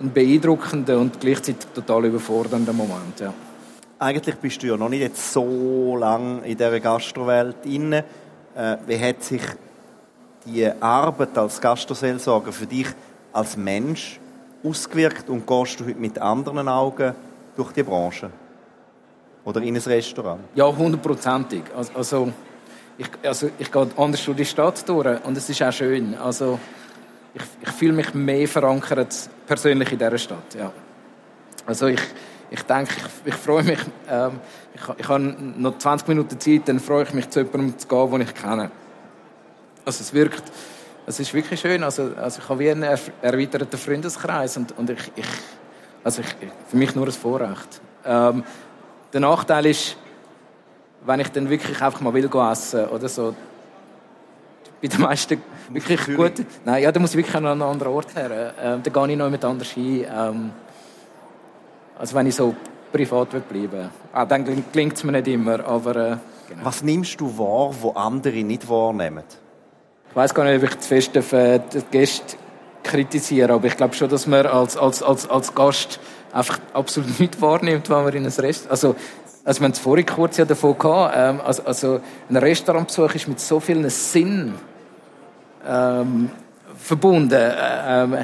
ein 0.00 0.12
beeindruckender 0.12 0.98
und 0.98 1.20
gleichzeitig 1.20 1.66
total 1.72 2.06
überfordernder 2.06 2.72
Moment, 2.72 3.20
ja. 3.20 3.32
Eigentlich 4.00 4.36
bist 4.36 4.62
du 4.62 4.68
ja 4.68 4.76
noch 4.76 4.88
nicht 4.88 5.02
jetzt 5.02 5.32
so 5.32 5.96
lange 5.96 6.40
in 6.46 6.56
dieser 6.56 6.80
Gastrowelt 6.80 7.64
inne. 7.64 8.04
Äh, 8.56 8.76
wie 8.86 8.98
hat 8.98 9.22
sich 9.22 9.42
die 10.46 10.68
Arbeit 10.80 11.38
als 11.38 11.60
Gastroseelsorger 11.60 12.50
für 12.50 12.66
dich 12.66 12.88
als 13.32 13.56
Mensch 13.56 14.19
ausgewirkt 14.64 15.28
und 15.28 15.46
gehst 15.46 15.80
du 15.80 15.86
heute 15.86 15.98
mit 15.98 16.18
anderen 16.18 16.68
Augen 16.68 17.14
durch 17.56 17.72
die 17.72 17.82
Branche? 17.82 18.30
Oder 19.44 19.62
in 19.62 19.74
ein 19.74 19.82
Restaurant? 19.82 20.40
Ja, 20.54 20.66
hundertprozentig. 20.66 21.62
Also, 21.94 22.32
ich, 22.98 23.08
also, 23.22 23.50
ich 23.58 23.72
gehe 23.72 23.88
anders 23.96 24.24
durch 24.24 24.36
die 24.36 24.44
Stadt 24.44 24.86
durch 24.88 25.24
und 25.24 25.36
es 25.36 25.48
ist 25.48 25.62
auch 25.62 25.72
schön. 25.72 26.14
Also, 26.16 26.58
ich, 27.34 27.42
ich 27.62 27.70
fühle 27.70 27.92
mich 27.92 28.14
mehr 28.14 28.46
verankert 28.48 29.30
persönlich 29.46 29.92
in 29.92 29.98
dieser 29.98 30.18
Stadt. 30.18 30.54
Ja. 30.58 30.72
Also 31.66 31.86
ich, 31.86 32.00
ich 32.50 32.62
denke, 32.62 32.94
ich, 32.96 33.32
ich 33.32 33.34
freue 33.34 33.62
mich, 33.62 33.78
ähm, 34.08 34.40
ich, 34.74 34.80
ich 34.98 35.08
habe 35.08 35.34
noch 35.56 35.78
20 35.78 36.08
Minuten 36.08 36.38
Zeit, 36.40 36.62
dann 36.66 36.80
freue 36.80 37.04
ich 37.04 37.14
mich, 37.14 37.28
zu 37.30 37.40
jemandem 37.40 37.78
zu 37.78 37.86
gehen, 37.86 38.10
den 38.10 38.20
ich 38.22 38.34
kenne. 38.34 38.70
Also 39.84 40.02
es 40.02 40.12
wirkt, 40.12 40.42
es 41.10 41.20
ist 41.20 41.34
wirklich 41.34 41.60
schön. 41.60 41.82
Also, 41.82 42.12
also 42.16 42.40
ich 42.42 42.48
habe 42.48 42.58
wie 42.60 42.70
einen 42.70 42.98
erweiterten 43.20 43.78
Freundeskreis 43.78 44.56
und, 44.56 44.76
und 44.78 44.90
ich, 44.90 45.12
ich, 45.16 45.26
also 46.02 46.22
ich, 46.22 46.28
für 46.68 46.76
mich 46.76 46.94
nur 46.94 47.06
ein 47.06 47.12
Vorrecht. 47.12 47.80
Ähm, 48.04 48.44
der 49.12 49.20
Nachteil 49.20 49.66
ist, 49.66 49.96
wenn 51.04 51.20
ich 51.20 51.28
dann 51.28 51.48
wirklich 51.50 51.80
einfach 51.82 52.00
mal 52.00 52.14
will 52.14 52.30
essen 52.50 52.86
oder 52.86 53.08
so, 53.08 53.34
bei 54.80 54.88
den 54.88 55.00
meisten 55.00 55.42
wirklich 55.70 56.16
gut. 56.16 56.44
Nein, 56.64 56.82
ja, 56.82 56.90
da 56.90 57.00
muss 57.00 57.10
ich 57.10 57.16
wirklich 57.18 57.36
an 57.36 57.46
einen 57.46 57.60
anderen 57.60 57.92
Ort 57.92 58.14
her. 58.14 58.54
Ähm, 58.62 58.82
da 58.82 58.90
gehe 58.90 59.12
ich 59.12 59.18
noch 59.18 59.28
mit 59.28 59.44
anders 59.44 59.68
hin. 59.68 60.06
Ähm, 60.10 60.52
also 61.98 62.14
wenn 62.14 62.26
ich 62.26 62.34
so 62.34 62.54
privat 62.90 63.30
bleiben 63.30 63.72
will. 63.72 63.90
Ah, 64.12 64.24
dann 64.24 64.44
klingt 64.72 64.94
es 64.94 65.04
mir 65.04 65.12
nicht 65.12 65.28
immer, 65.28 65.64
aber... 65.66 65.96
Äh, 65.96 66.16
genau. 66.48 66.64
Was 66.64 66.82
nimmst 66.82 67.20
du 67.20 67.26
wahr, 67.38 67.74
wo 67.80 67.90
andere 67.90 68.42
nicht 68.42 68.68
wahrnehmen? 68.68 69.24
Ich 70.10 70.16
weiß 70.16 70.34
gar 70.34 70.44
nicht, 70.44 70.56
ob 70.56 70.68
ich 70.68 70.78
zu 70.80 70.88
fest 70.88 71.14
äh, 71.14 71.60
die 71.72 71.82
Gäste 71.88 72.36
kritisiere, 72.82 73.52
aber 73.52 73.68
ich 73.68 73.76
glaube 73.76 73.94
schon, 73.94 74.08
dass 74.08 74.26
man 74.26 74.44
als, 74.44 74.76
als, 74.76 75.04
als, 75.04 75.30
als 75.30 75.54
Gast 75.54 76.00
einfach 76.32 76.58
absolut 76.72 77.20
nicht 77.20 77.40
wahrnimmt, 77.40 77.88
wenn 77.88 78.02
man 78.02 78.12
in 78.14 78.26
ein 78.26 78.32
Rest... 78.32 78.68
Also, 78.68 78.96
also 79.44 79.60
wir 79.60 79.64
haben 79.66 79.72
es 79.72 79.78
vorhin 79.78 80.06
kurz 80.06 80.36
ja 80.36 80.44
davon 80.44 80.76
gehabt, 80.76 81.14
ähm, 81.16 81.40
also, 81.40 81.62
also 81.62 82.00
ein 82.28 82.36
Restaurantbesuch 82.36 83.14
ist 83.14 83.28
mit 83.28 83.38
so 83.38 83.60
vielen 83.60 83.88
Sinn 83.88 84.54
ähm, 85.66 86.30
verbunden. 86.76 87.32
Äh, 87.32 88.02
ähm, 88.02 88.18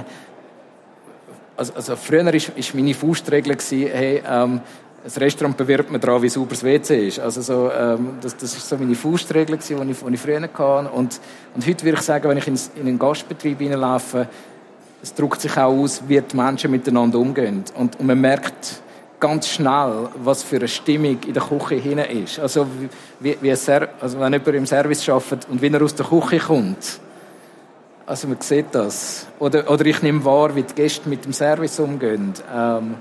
also, 1.57 1.73
also 1.73 1.97
früher 1.97 2.35
ist 2.35 2.75
meine 2.75 2.95
Faustregel 2.95 3.55
gewesen, 3.55 3.91
hey, 3.93 4.23
ähm, 4.29 4.61
das 5.07 5.21
Restaurant 5.21 5.57
bewirbt 5.57 5.93
man 5.93 6.01
daran, 6.01 6.21
wie 6.21 6.29
sauber 6.29 6.51
das 6.51 6.65
WC 6.65 7.07
ist. 7.07 7.21
Also 7.21 7.41
so, 7.41 7.71
ähm, 7.71 8.19
das, 8.21 8.37
das 8.37 8.57
ist 8.57 8.69
so 8.69 8.77
meine 8.77 8.97
Faustregel, 8.97 9.57
die 9.57 9.73
ich, 9.73 10.03
ich 10.03 10.21
früher 10.21 10.41
hatte. 10.41 10.91
Und, 10.91 11.21
und 11.55 11.65
heute 11.65 11.85
würde 11.85 11.99
ich 11.99 12.03
sagen, 12.03 12.29
wenn 12.29 12.39
ich 12.39 12.49
in, 12.49 12.59
in 12.75 12.89
einen 12.89 12.99
Gastbetrieb 12.99 13.61
hineinlaufe, 13.61 14.27
es 15.01 15.15
drückt 15.15 15.41
sich 15.41 15.57
auch 15.57 15.73
aus, 15.73 16.03
wie 16.09 16.21
die 16.21 16.37
Menschen 16.37 16.73
miteinander 16.73 17.21
umgehen. 17.21 17.63
Und, 17.77 18.01
und 18.01 18.05
man 18.05 18.21
merkt 18.21 18.83
ganz 19.21 19.47
schnell, 19.47 20.09
was 20.25 20.43
für 20.43 20.57
eine 20.57 20.67
Stimmung 20.67 21.19
in 21.25 21.35
der 21.35 21.43
Küche 21.45 21.77
hinein 21.77 22.25
ist. 22.25 22.41
Also, 22.41 22.67
wie, 23.21 23.37
wie 23.41 23.51
also 23.51 24.19
wenn 24.19 24.33
jemand 24.33 24.49
im 24.49 24.67
Service 24.67 25.09
arbeitet 25.09 25.47
und 25.49 25.63
wie 25.63 25.69
er 25.69 25.83
aus 25.83 25.95
der 25.95 26.07
Küche 26.07 26.39
kommt. 26.39 26.99
Also 28.07 28.27
man 28.27 28.41
sieht 28.41 28.67
das. 28.73 29.29
Oder, 29.39 29.71
oder 29.71 29.87
ich 29.87 30.03
nehme 30.03 30.25
wahr, 30.25 30.57
wie 30.57 30.65
die 30.65 30.75
Gäste 30.75 31.09
mit 31.09 31.25
dem 31.25 31.33
Service 31.33 31.79
umgehen. 31.79 32.33
Ähm, 32.53 32.97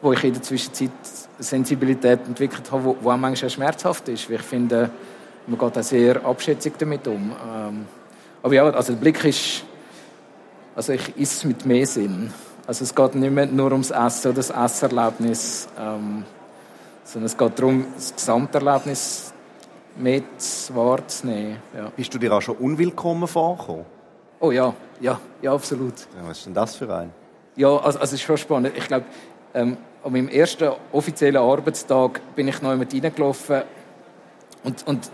wo 0.00 0.12
ich 0.12 0.24
in 0.24 0.32
der 0.32 0.42
Zwischenzeit 0.42 0.90
Sensibilität 1.38 2.20
entwickelt 2.26 2.70
habe, 2.70 2.84
wo, 2.84 2.96
wo 3.00 3.10
auch 3.10 3.16
manchmal 3.16 3.50
schmerzhaft 3.50 4.08
ist. 4.08 4.28
ich 4.28 4.42
finde, 4.42 4.90
man 5.46 5.58
geht 5.58 5.78
auch 5.78 5.82
sehr 5.82 6.24
abschätzig 6.24 6.74
damit 6.78 7.06
um. 7.06 7.32
Ähm, 7.32 7.86
aber 8.42 8.54
ja, 8.54 8.64
also 8.64 8.92
der 8.92 9.00
Blick 9.00 9.24
ist, 9.24 9.64
also 10.74 10.92
ich 10.92 11.16
esse 11.18 11.46
mit 11.46 11.64
mehr 11.64 11.86
Sinn. 11.86 12.32
Also 12.66 12.84
es 12.84 12.94
geht 12.94 13.14
nicht 13.14 13.32
mehr 13.32 13.46
nur 13.46 13.72
ums 13.72 13.90
Essen 13.90 14.28
oder 14.28 14.36
das 14.36 14.50
Esserlebnis, 14.50 15.68
ähm, 15.78 16.24
sondern 17.02 17.26
es 17.26 17.36
geht 17.36 17.58
darum, 17.58 17.86
das 17.94 18.14
Gesamterlebnis 18.14 19.32
mit 19.96 20.24
wahrzunehmen. 20.74 21.56
Ja. 21.74 21.90
Bist 21.96 22.12
du 22.14 22.18
dir 22.18 22.32
auch 22.32 22.42
schon 22.42 22.56
unwillkommen 22.56 23.26
vorgekommen? 23.26 23.86
Oh 24.40 24.52
ja, 24.52 24.72
ja, 25.00 25.18
ja, 25.42 25.52
absolut. 25.52 25.94
Ja, 26.16 26.28
was 26.28 26.38
ist 26.38 26.46
denn 26.46 26.54
das 26.54 26.76
für 26.76 26.94
ein? 26.94 27.10
Ja, 27.56 27.68
also, 27.68 27.98
also 27.98 28.02
es 28.02 28.12
ist 28.12 28.22
schon 28.22 28.36
spannend. 28.36 28.76
Ich 28.76 28.86
glaube, 28.86 29.06
ähm, 29.54 29.76
an 30.04 30.12
meinem 30.12 30.28
ersten 30.28 30.70
offiziellen 30.92 31.42
Arbeitstag 31.42 32.20
bin 32.34 32.48
ich 32.48 32.62
noch 32.62 32.70
jemand 32.70 32.92
reingelaufen 32.92 33.62
und, 34.64 34.86
und 34.86 35.10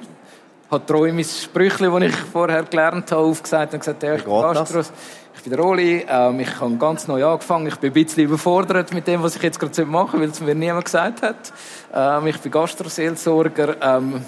habe 0.71 0.87
treu 0.87 1.13
mein 1.13 1.25
Sprüchchen, 1.25 1.91
das 1.93 2.03
ich 2.03 2.17
vorher 2.17 2.63
gelernt 2.65 3.11
habe, 3.11 3.23
aufgesagt 3.23 3.75
und 3.75 3.81
gesagt, 3.81 4.03
ja, 4.03 4.15
ich 4.15 4.25
bin 4.25 4.33
Gastros, 4.33 4.93
ich 5.35 5.43
bin 5.43 5.53
der 5.53 5.65
Oli, 5.65 6.05
ähm, 6.09 6.41
ich 6.41 6.61
habe 6.61 6.77
ganz 6.77 7.07
neu 7.07 7.25
angefangen, 7.25 7.67
ich 7.67 7.77
bin 7.77 7.91
ein 7.91 7.95
bisschen 7.95 8.25
überfordert 8.25 8.93
mit 8.93 9.07
dem, 9.07 9.23
was 9.23 9.37
ich 9.37 9.43
jetzt 9.43 9.59
gerade 9.59 9.85
machen 9.85 10.21
weil 10.21 10.31
es 10.31 10.41
mir 10.41 10.55
niemand 10.55 10.85
gesagt 10.85 11.23
hat. 11.23 11.53
Ähm, 11.93 12.27
ich 12.27 12.39
bin 12.39 12.53
Gastroseelsorger, 12.53 13.77
ähm, 13.81 14.25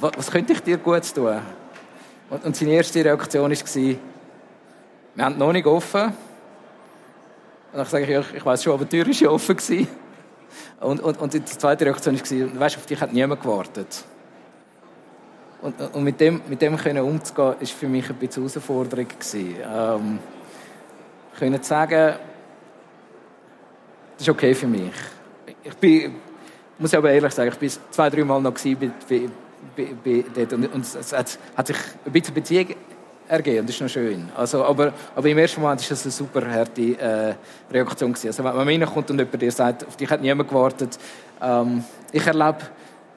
was 0.00 0.30
könnte 0.30 0.52
ich 0.52 0.60
dir 0.60 0.78
gut 0.78 1.14
tun? 1.14 1.40
Und, 2.30 2.44
und 2.44 2.56
seine 2.56 2.72
erste 2.72 3.04
Reaktion 3.04 3.50
war, 3.50 3.96
wir 5.14 5.24
haben 5.24 5.38
noch 5.38 5.52
nicht 5.52 5.66
offen, 5.66 6.12
und 7.76 7.80
dann 7.80 7.90
sage 7.90 8.04
ich, 8.04 8.10
ja, 8.10 8.24
ich 8.34 8.46
weiß 8.46 8.64
schon, 8.64 8.72
aber 8.72 8.86
die 8.86 8.96
Tür 9.02 9.06
war 9.06 9.12
ja 9.12 9.28
offen. 9.28 9.54
Gewesen. 9.54 9.86
Und, 10.80 10.98
und, 11.00 11.20
und 11.20 11.34
die 11.34 11.44
zweite 11.44 11.84
Reaktion 11.84 12.14
war, 12.14 12.60
weißt, 12.60 12.76
auf 12.78 12.86
dich 12.86 12.98
hat 12.98 13.12
niemand 13.12 13.42
gewartet. 13.42 14.02
Und, 15.60 15.78
und 15.92 16.02
mit 16.02 16.18
dem, 16.18 16.40
mit 16.48 16.62
dem 16.62 16.78
können 16.78 17.04
umzugehen, 17.04 17.48
war 17.48 17.66
für 17.66 17.86
mich 17.86 18.08
ein 18.08 18.16
bisschen 18.16 18.44
Herausforderung. 18.44 19.08
Ähm, 19.34 20.18
können 21.38 21.62
sagen, 21.62 22.14
das 24.16 24.22
ist 24.22 24.28
okay 24.30 24.54
für 24.54 24.68
mich. 24.68 24.92
Ich 25.62 25.76
bin, 25.76 26.14
muss 26.78 26.94
aber 26.94 27.10
ehrlich 27.10 27.34
sagen, 27.34 27.52
ich 27.60 27.60
war 27.60 27.82
zwei, 27.90 28.08
drei 28.08 28.24
Mal 28.24 28.40
noch 28.40 28.54
bei, 28.54 28.74
bei, 28.74 29.28
bei, 29.76 29.88
bei 30.02 30.24
dort 30.34 30.52
und, 30.54 30.72
und 30.72 30.80
es 30.82 31.12
hat, 31.12 31.38
hat 31.54 31.66
sich 31.66 31.76
ein 32.06 32.12
bisschen 32.12 32.32
Beziehung 32.32 32.68
ergehen. 33.28 33.66
Das 33.66 33.74
ist 33.74 33.82
noch 33.82 33.88
schön. 33.88 34.28
Also, 34.36 34.64
aber, 34.64 34.92
aber 35.14 35.28
im 35.28 35.38
ersten 35.38 35.60
Moment 35.60 35.80
war 35.80 35.88
das 35.88 36.02
eine 36.02 36.12
super 36.12 36.50
harte 36.50 36.98
äh, 36.98 37.34
Reaktion. 37.72 38.14
Also, 38.14 38.44
wenn 38.44 38.56
man 38.56 38.68
reinkommt 38.68 39.10
und 39.10 39.18
jemand 39.18 39.42
dir 39.42 39.52
sagt, 39.52 39.86
auf 39.86 39.96
dich 39.96 40.08
hat 40.10 40.20
niemand 40.20 40.48
gewartet. 40.48 40.98
Ähm, 41.42 41.84
ich 42.12 42.26
erlebe, 42.26 42.58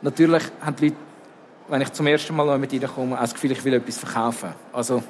natürlich 0.02 0.44
haben 0.62 0.76
die 0.76 0.86
Leute, 0.86 0.98
wenn 1.68 1.82
ich 1.82 1.92
zum 1.94 2.08
ersten 2.08 2.36
Mal 2.36 2.58
mit 2.58 2.74
ihnen 2.74 2.88
komme, 2.88 3.16
auch 3.16 3.22
das 3.22 3.34
Gefühl, 3.34 3.52
ich 3.52 3.64
will 3.64 3.74
etwas 3.74 4.00
verkaufen. 4.00 4.50
Also, 4.74 5.04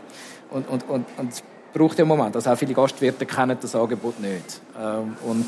und, 0.52 0.68
und, 0.68 0.90
und, 0.90 1.06
und 1.18 1.32
es 1.32 1.44
braucht 1.74 1.98
ja 1.98 2.04
einen 2.04 2.10
Moment. 2.10 2.36
Also 2.36 2.52
auch 2.52 2.58
viele 2.58 2.74
Gastwirte 2.74 3.26
kennen 3.26 3.58
das 3.60 3.76
Angebot 3.76 4.20
nicht. 4.20 4.62
Ähm, 4.80 5.16
und, 5.24 5.46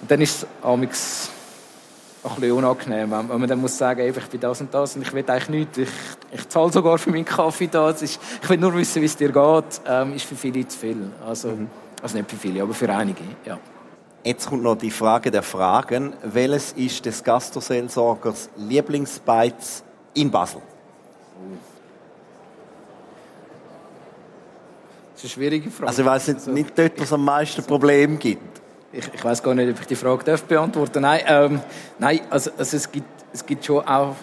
und 0.00 0.10
dann 0.10 0.20
ist 0.20 0.46
es 0.70 1.30
ein 2.24 2.34
bisschen 2.36 2.52
unangenehm, 2.52 3.10
wenn 3.10 3.26
man 3.26 3.48
dann 3.48 3.60
muss 3.60 3.76
sagen, 3.76 4.00
ich 4.08 4.26
bin 4.26 4.40
das 4.40 4.60
und 4.60 4.72
das 4.72 4.94
und 4.94 5.02
ich 5.02 5.12
will 5.12 5.24
eigentlich 5.28 5.48
nichts. 5.48 5.78
Ich, 5.78 5.88
ich 6.30 6.48
zahle 6.48 6.72
sogar 6.72 6.96
für 6.98 7.10
meinen 7.10 7.24
Kaffee 7.24 7.66
da. 7.66 7.90
Ist, 7.90 8.02
ich 8.02 8.48
will 8.48 8.58
nur 8.58 8.74
wissen, 8.74 9.02
wie 9.02 9.06
es 9.06 9.16
dir 9.16 9.32
geht. 9.32 9.80
Ähm, 9.86 10.14
ist 10.14 10.26
für 10.26 10.36
viele 10.36 10.66
zu 10.66 10.78
viel. 10.78 11.10
Also, 11.26 11.48
mhm. 11.48 11.68
also 12.00 12.16
nicht 12.16 12.30
für 12.30 12.36
viele, 12.36 12.62
aber 12.62 12.74
für 12.74 12.88
einige, 12.88 13.24
ja. 13.44 13.58
Jetzt 14.24 14.48
kommt 14.48 14.62
noch 14.62 14.76
die 14.76 14.92
Frage 14.92 15.32
der 15.32 15.42
Fragen. 15.42 16.12
Welches 16.22 16.72
ist 16.72 17.04
des 17.04 17.24
Gastroseelsorgers 17.24 18.50
Lieblingsbeiz 18.56 19.82
in 20.14 20.30
Basel? 20.30 20.62
Das 25.14 25.24
ist 25.24 25.24
eine 25.24 25.30
schwierige 25.30 25.70
Frage. 25.72 25.88
Also 25.88 26.02
ich 26.02 26.08
weiss 26.08 26.28
nicht, 26.28 26.36
also, 26.36 26.50
nicht 26.52 26.78
dort, 26.78 26.98
wo 27.00 27.02
es 27.02 27.12
am 27.12 27.24
meisten 27.24 27.64
Probleme 27.64 28.16
gibt. 28.16 28.61
Ich, 28.92 29.08
ich 29.12 29.24
weiß 29.24 29.42
gar 29.42 29.54
nicht, 29.54 29.70
ob 29.70 29.80
ich 29.80 29.86
die 29.86 29.96
Frage 29.96 30.22
darf 30.22 30.42
beantworten 30.42 31.00
Nein, 31.00 31.20
ähm, 31.26 31.60
nein 31.98 32.20
also, 32.28 32.50
also 32.58 32.76
es, 32.76 32.92
gibt, 32.92 33.06
es 33.32 33.44
gibt 33.46 33.64
schon 33.64 33.86
auch 33.86 34.16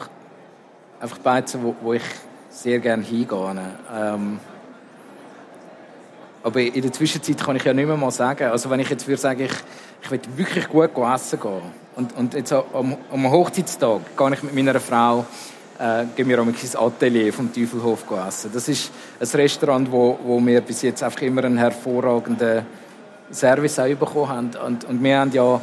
einfach 0.99 1.17
Beizen, 1.17 1.63
wo, 1.63 1.75
wo 1.81 1.93
ich 1.93 2.03
sehr 2.49 2.79
gerne 2.79 3.03
hingehe. 3.03 3.55
Ähm, 3.95 4.39
aber 6.43 6.61
in 6.61 6.81
der 6.81 6.91
Zwischenzeit 6.91 7.43
kann 7.43 7.55
ich 7.55 7.63
ja 7.63 7.73
nicht 7.73 7.87
mehr 7.87 7.97
mal 7.97 8.11
sagen. 8.11 8.49
Also 8.51 8.69
wenn 8.69 8.79
ich 8.79 8.89
jetzt 8.89 9.07
würde 9.07 9.19
sagen, 9.19 9.41
ich, 9.41 9.51
ich 10.03 10.11
will 10.11 10.19
wirklich 10.35 10.67
gut 10.67 10.91
essen 10.97 11.39
gehen 11.39 11.61
und, 11.95 12.15
und 12.15 12.33
jetzt 12.35 12.53
am, 12.53 12.95
am 13.11 13.31
Hochzeitstag 13.31 14.01
gehe 14.15 14.33
ich 14.33 14.43
mit 14.43 14.53
meiner 14.53 14.79
Frau 14.79 15.25
äh, 15.79 16.05
gehen 16.15 16.29
wir 16.29 16.39
ins 16.39 16.75
Atelier 16.75 17.33
vom 17.33 17.51
Teufelhof 17.51 18.03
essen. 18.27 18.51
Das 18.53 18.67
ist 18.67 18.91
ein 19.19 19.27
Restaurant, 19.27 19.91
wo, 19.91 20.19
wo 20.23 20.45
wir 20.45 20.61
bis 20.61 20.83
jetzt 20.83 21.01
einfach 21.01 21.21
immer 21.21 21.43
einen 21.43 21.57
hervorragenden 21.57 22.65
Service 23.31 23.79
auch 23.79 23.87
bekommen 23.95 24.29
haben. 24.29 24.51
Und, 24.65 24.85
und 24.85 25.03
wir 25.03 25.19
haben 25.19 25.31
ja, 25.31 25.61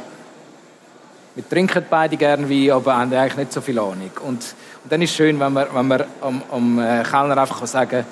wir 1.35 1.49
trinken 1.49 1.85
beide 1.89 2.17
gerne 2.17 2.49
Wein, 2.49 2.71
aber 2.71 2.97
haben 2.97 3.13
eigentlich 3.13 3.37
nicht 3.37 3.53
so 3.53 3.61
viel 3.61 3.77
Ahnung. 3.79 4.11
Und, 4.25 4.55
und 4.83 4.91
dann 4.91 5.01
ist 5.01 5.11
es 5.11 5.15
schön, 5.15 5.39
wenn 5.39 5.53
man, 5.53 5.67
wenn 5.73 5.87
man 5.87 6.03
am, 6.21 6.41
am 6.51 6.79
äh, 6.79 7.03
Kellner 7.03 7.37
einfach 7.37 7.65
sagen 7.67 7.89
kann, 7.89 8.05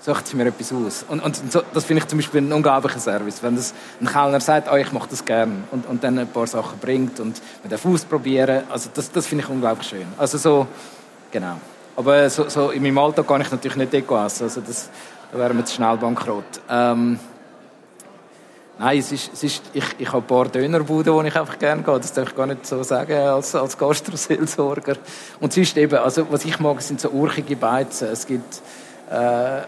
sucht 0.00 0.26
sie 0.26 0.36
mir 0.36 0.46
etwas 0.46 0.72
aus. 0.72 1.04
Und, 1.08 1.20
und 1.20 1.52
so, 1.52 1.62
das 1.74 1.84
finde 1.84 2.02
ich 2.02 2.08
zum 2.08 2.18
Beispiel 2.18 2.40
ein 2.40 2.52
unglaublicher 2.52 3.00
Service. 3.00 3.42
Wenn 3.42 3.56
das 3.56 3.74
ein 4.00 4.06
Kellner 4.06 4.40
sagt, 4.40 4.68
oh, 4.72 4.76
ich 4.76 4.92
mache 4.92 5.08
das 5.10 5.24
gerne 5.24 5.64
und, 5.70 5.86
und 5.86 6.02
dann 6.02 6.18
ein 6.18 6.28
paar 6.28 6.46
Sachen 6.46 6.78
bringt 6.78 7.20
und 7.20 7.40
man 7.62 7.70
darf 7.70 7.84
ausprobieren, 7.84 8.64
also 8.70 8.88
das, 8.94 9.12
das 9.12 9.26
finde 9.26 9.44
ich 9.44 9.50
unglaublich 9.50 9.88
schön. 9.88 10.06
Also 10.16 10.38
so, 10.38 10.66
Genau. 11.30 11.56
Aber 11.96 12.28
so, 12.30 12.48
so 12.48 12.70
in 12.70 12.82
meinem 12.82 12.98
Alltag 12.98 13.26
kann 13.26 13.40
ich 13.40 13.50
natürlich 13.50 13.76
nicht 13.76 13.92
Deko 13.92 14.24
essen. 14.24 14.44
Also 14.44 14.60
das, 14.60 14.90
da 15.32 15.38
wären 15.38 15.56
wir 15.56 15.64
zu 15.64 15.74
schnell 15.74 15.96
bankrott. 15.96 16.44
Ähm, 16.68 17.18
nein, 18.80 18.98
es 18.98 19.12
ist, 19.12 19.30
es 19.32 19.44
ist, 19.44 19.62
ich, 19.74 19.84
ich 19.98 20.08
habe 20.08 20.18
ein 20.18 20.26
paar 20.26 20.46
Dönerbuden, 20.46 21.12
wo 21.12 21.22
ich 21.22 21.36
einfach 21.36 21.58
gerne 21.58 21.82
gehe. 21.82 21.98
Das 21.98 22.12
darf 22.12 22.30
ich 22.30 22.34
gar 22.34 22.46
nicht 22.46 22.66
so 22.66 22.82
sagen 22.82 23.12
als, 23.12 23.54
als 23.54 23.76
Gastroseelsorger. 23.76 24.96
Und 25.38 25.52
sonst 25.52 25.76
eben, 25.76 25.98
also 25.98 26.26
was 26.30 26.44
ich 26.44 26.58
mag, 26.58 26.80
sind 26.80 27.00
so 27.00 27.10
urchige 27.10 27.56
Beizen. 27.56 28.08
Es 28.08 28.26
gibt 28.26 28.62
äh, 29.10 29.60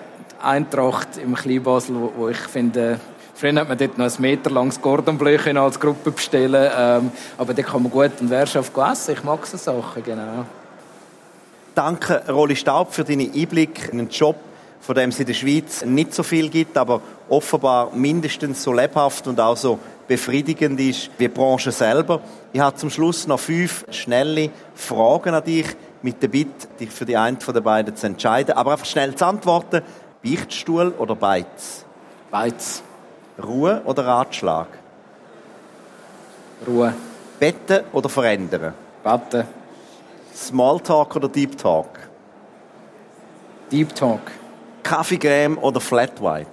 Eintracht 0.42 1.18
im 1.22 1.34
Kleinbasel, 1.34 1.94
wo, 1.94 2.12
wo 2.16 2.28
ich 2.28 2.38
finde, 2.38 2.98
Früher 3.34 3.54
hat 3.54 3.68
man 3.68 3.76
dort 3.76 3.98
noch 3.98 4.06
ein 4.06 4.22
Meter 4.22 4.50
langes 4.50 4.80
Gordon 4.80 5.18
Bleu 5.18 5.36
als 5.36 5.80
Gruppe 5.80 6.12
bestellen 6.12 6.70
ähm, 6.76 7.10
aber 7.38 7.54
da 7.54 7.62
kann 7.62 7.82
man 7.82 7.90
gut 7.90 8.12
in 8.20 8.30
Wirtschaft 8.30 8.72
essen. 8.76 9.14
Ich 9.14 9.24
mag 9.24 9.44
so 9.46 9.56
Sachen, 9.56 10.04
genau. 10.04 10.44
Danke, 11.74 12.22
Rolli 12.28 12.54
Staub, 12.54 12.94
für 12.94 13.02
deine 13.02 13.24
Einblick 13.24 13.88
in 13.90 13.98
einen 13.98 14.10
Job, 14.10 14.36
von 14.82 14.96
dem 14.96 15.10
es 15.10 15.20
in 15.20 15.26
der 15.26 15.34
Schweiz 15.34 15.84
nicht 15.84 16.12
so 16.12 16.24
viel 16.24 16.50
gibt, 16.50 16.76
aber 16.76 17.00
offenbar 17.28 17.92
mindestens 17.94 18.64
so 18.64 18.72
lebhaft 18.72 19.28
und 19.28 19.38
auch 19.38 19.56
so 19.56 19.78
befriedigend 20.08 20.78
ist 20.80 21.08
wie 21.18 21.28
die 21.28 21.28
Branche 21.28 21.70
selber. 21.70 22.20
Ich 22.52 22.60
habe 22.60 22.76
zum 22.76 22.90
Schluss 22.90 23.28
noch 23.28 23.38
fünf 23.38 23.86
schnelle 23.90 24.50
Fragen 24.74 25.34
an 25.34 25.44
dich 25.44 25.66
mit 26.02 26.20
der 26.20 26.28
Bitte, 26.28 26.66
dich 26.80 26.90
für 26.90 27.06
die 27.06 27.16
eine 27.16 27.40
von 27.40 27.54
den 27.54 27.62
beiden 27.62 27.94
zu 27.94 28.06
entscheiden. 28.08 28.56
Aber 28.56 28.72
einfach 28.72 28.84
schnell 28.84 29.14
zu 29.14 29.24
antworten. 29.24 29.82
Beichtstuhl 30.24 30.92
oder 30.98 31.14
Beiz? 31.14 31.84
Beiz. 32.32 32.82
Ruhe 33.42 33.82
oder 33.84 34.04
Ratschlag? 34.04 34.66
Ruhe. 36.66 36.92
Betten 37.38 37.84
oder 37.92 38.08
verändern? 38.08 38.74
Betten. 39.04 39.44
Smalltalk 40.34 41.14
oder 41.14 41.28
Deep 41.28 41.56
Talk? 41.56 42.00
Deep 43.70 43.94
Talk. 43.94 44.41
Kaffeecreme 44.82 45.58
oder 45.58 45.80
Flat 45.80 46.20
White? 46.20 46.50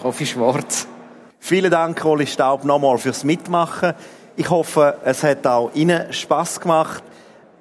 Kaffee 0.00 0.26
schwarz. 0.26 0.86
Vielen 1.38 1.70
Dank, 1.70 2.04
Rolli 2.04 2.26
Staub, 2.26 2.64
nochmal 2.64 2.98
fürs 2.98 3.24
Mitmachen. 3.24 3.94
Ich 4.36 4.50
hoffe, 4.50 4.98
es 5.04 5.22
hat 5.22 5.46
auch 5.46 5.70
Ihnen 5.74 6.12
Spass 6.12 6.60
gemacht. 6.60 7.02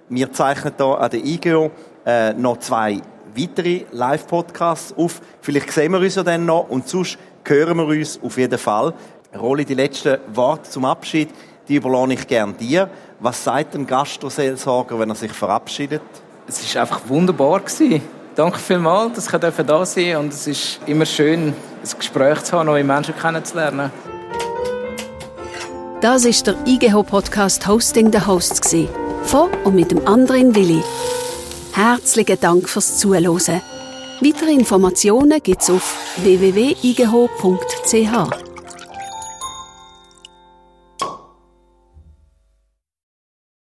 Wir 0.09 0.31
zeichnen 0.33 0.73
hier 0.75 0.99
an 0.99 1.09
der 1.09 1.23
IGO 1.23 1.71
äh, 2.05 2.33
noch 2.33 2.57
zwei 2.57 3.01
weitere 3.35 3.85
Live-Podcasts 3.91 4.93
auf. 4.97 5.21
Vielleicht 5.41 5.71
sehen 5.71 5.91
wir 5.91 5.99
uns 5.99 6.15
ja 6.15 6.23
dann 6.23 6.45
noch 6.45 6.69
und 6.69 6.87
sonst 6.87 7.17
hören 7.45 7.77
wir 7.77 7.85
uns 7.85 8.19
auf 8.21 8.37
jeden 8.37 8.57
Fall. 8.59 8.93
Rolli, 9.37 9.65
die 9.65 9.73
letzten 9.73 10.17
Worte 10.33 10.69
zum 10.69 10.85
Abschied, 10.85 11.29
die 11.67 11.75
überlasse 11.75 12.13
ich 12.13 12.27
gerne 12.27 12.53
dir. 12.53 12.89
Was 13.19 13.43
sagt 13.43 13.75
ein 13.75 13.87
Gastroseelsorger, 13.87 14.99
wenn 14.99 15.09
er 15.09 15.15
sich 15.15 15.31
verabschiedet? 15.31 16.01
Es 16.47 16.75
war 16.75 16.81
einfach 16.81 17.01
wunderbar 17.07 17.59
gewesen. 17.59 18.01
Danke 18.35 18.59
vielmals, 18.59 19.13
dass 19.13 19.25
ich 19.25 19.39
da 19.39 19.51
sein 19.51 19.67
durfte. 19.67 20.19
Und 20.19 20.33
es 20.33 20.45
ist 20.45 20.79
immer 20.85 21.05
schön, 21.05 21.49
ein 21.49 21.97
Gespräch 21.97 22.43
zu 22.43 22.57
haben, 22.57 22.65
neue 22.65 22.83
Menschen 22.83 23.15
kennenzulernen. 23.15 23.91
Das 26.01 26.25
ist 26.25 26.45
der 26.45 26.55
IGH-Podcast 26.65 27.65
Hosting 27.65 28.11
the 28.11 28.25
Hosts. 28.25 28.75
Von 29.23 29.49
und 29.63 29.75
mit 29.75 29.91
dem 29.91 30.05
anderen 30.05 30.53
Willi. 30.53 30.83
Herzlichen 31.71 32.39
Dank 32.39 32.67
fürs 32.67 32.97
Zuhören. 32.97 33.61
Weitere 34.21 34.51
Informationen 34.51 35.41
gibt 35.41 35.61
es 35.61 35.69
auf 35.69 35.97
www.igh.ch. 36.17 38.44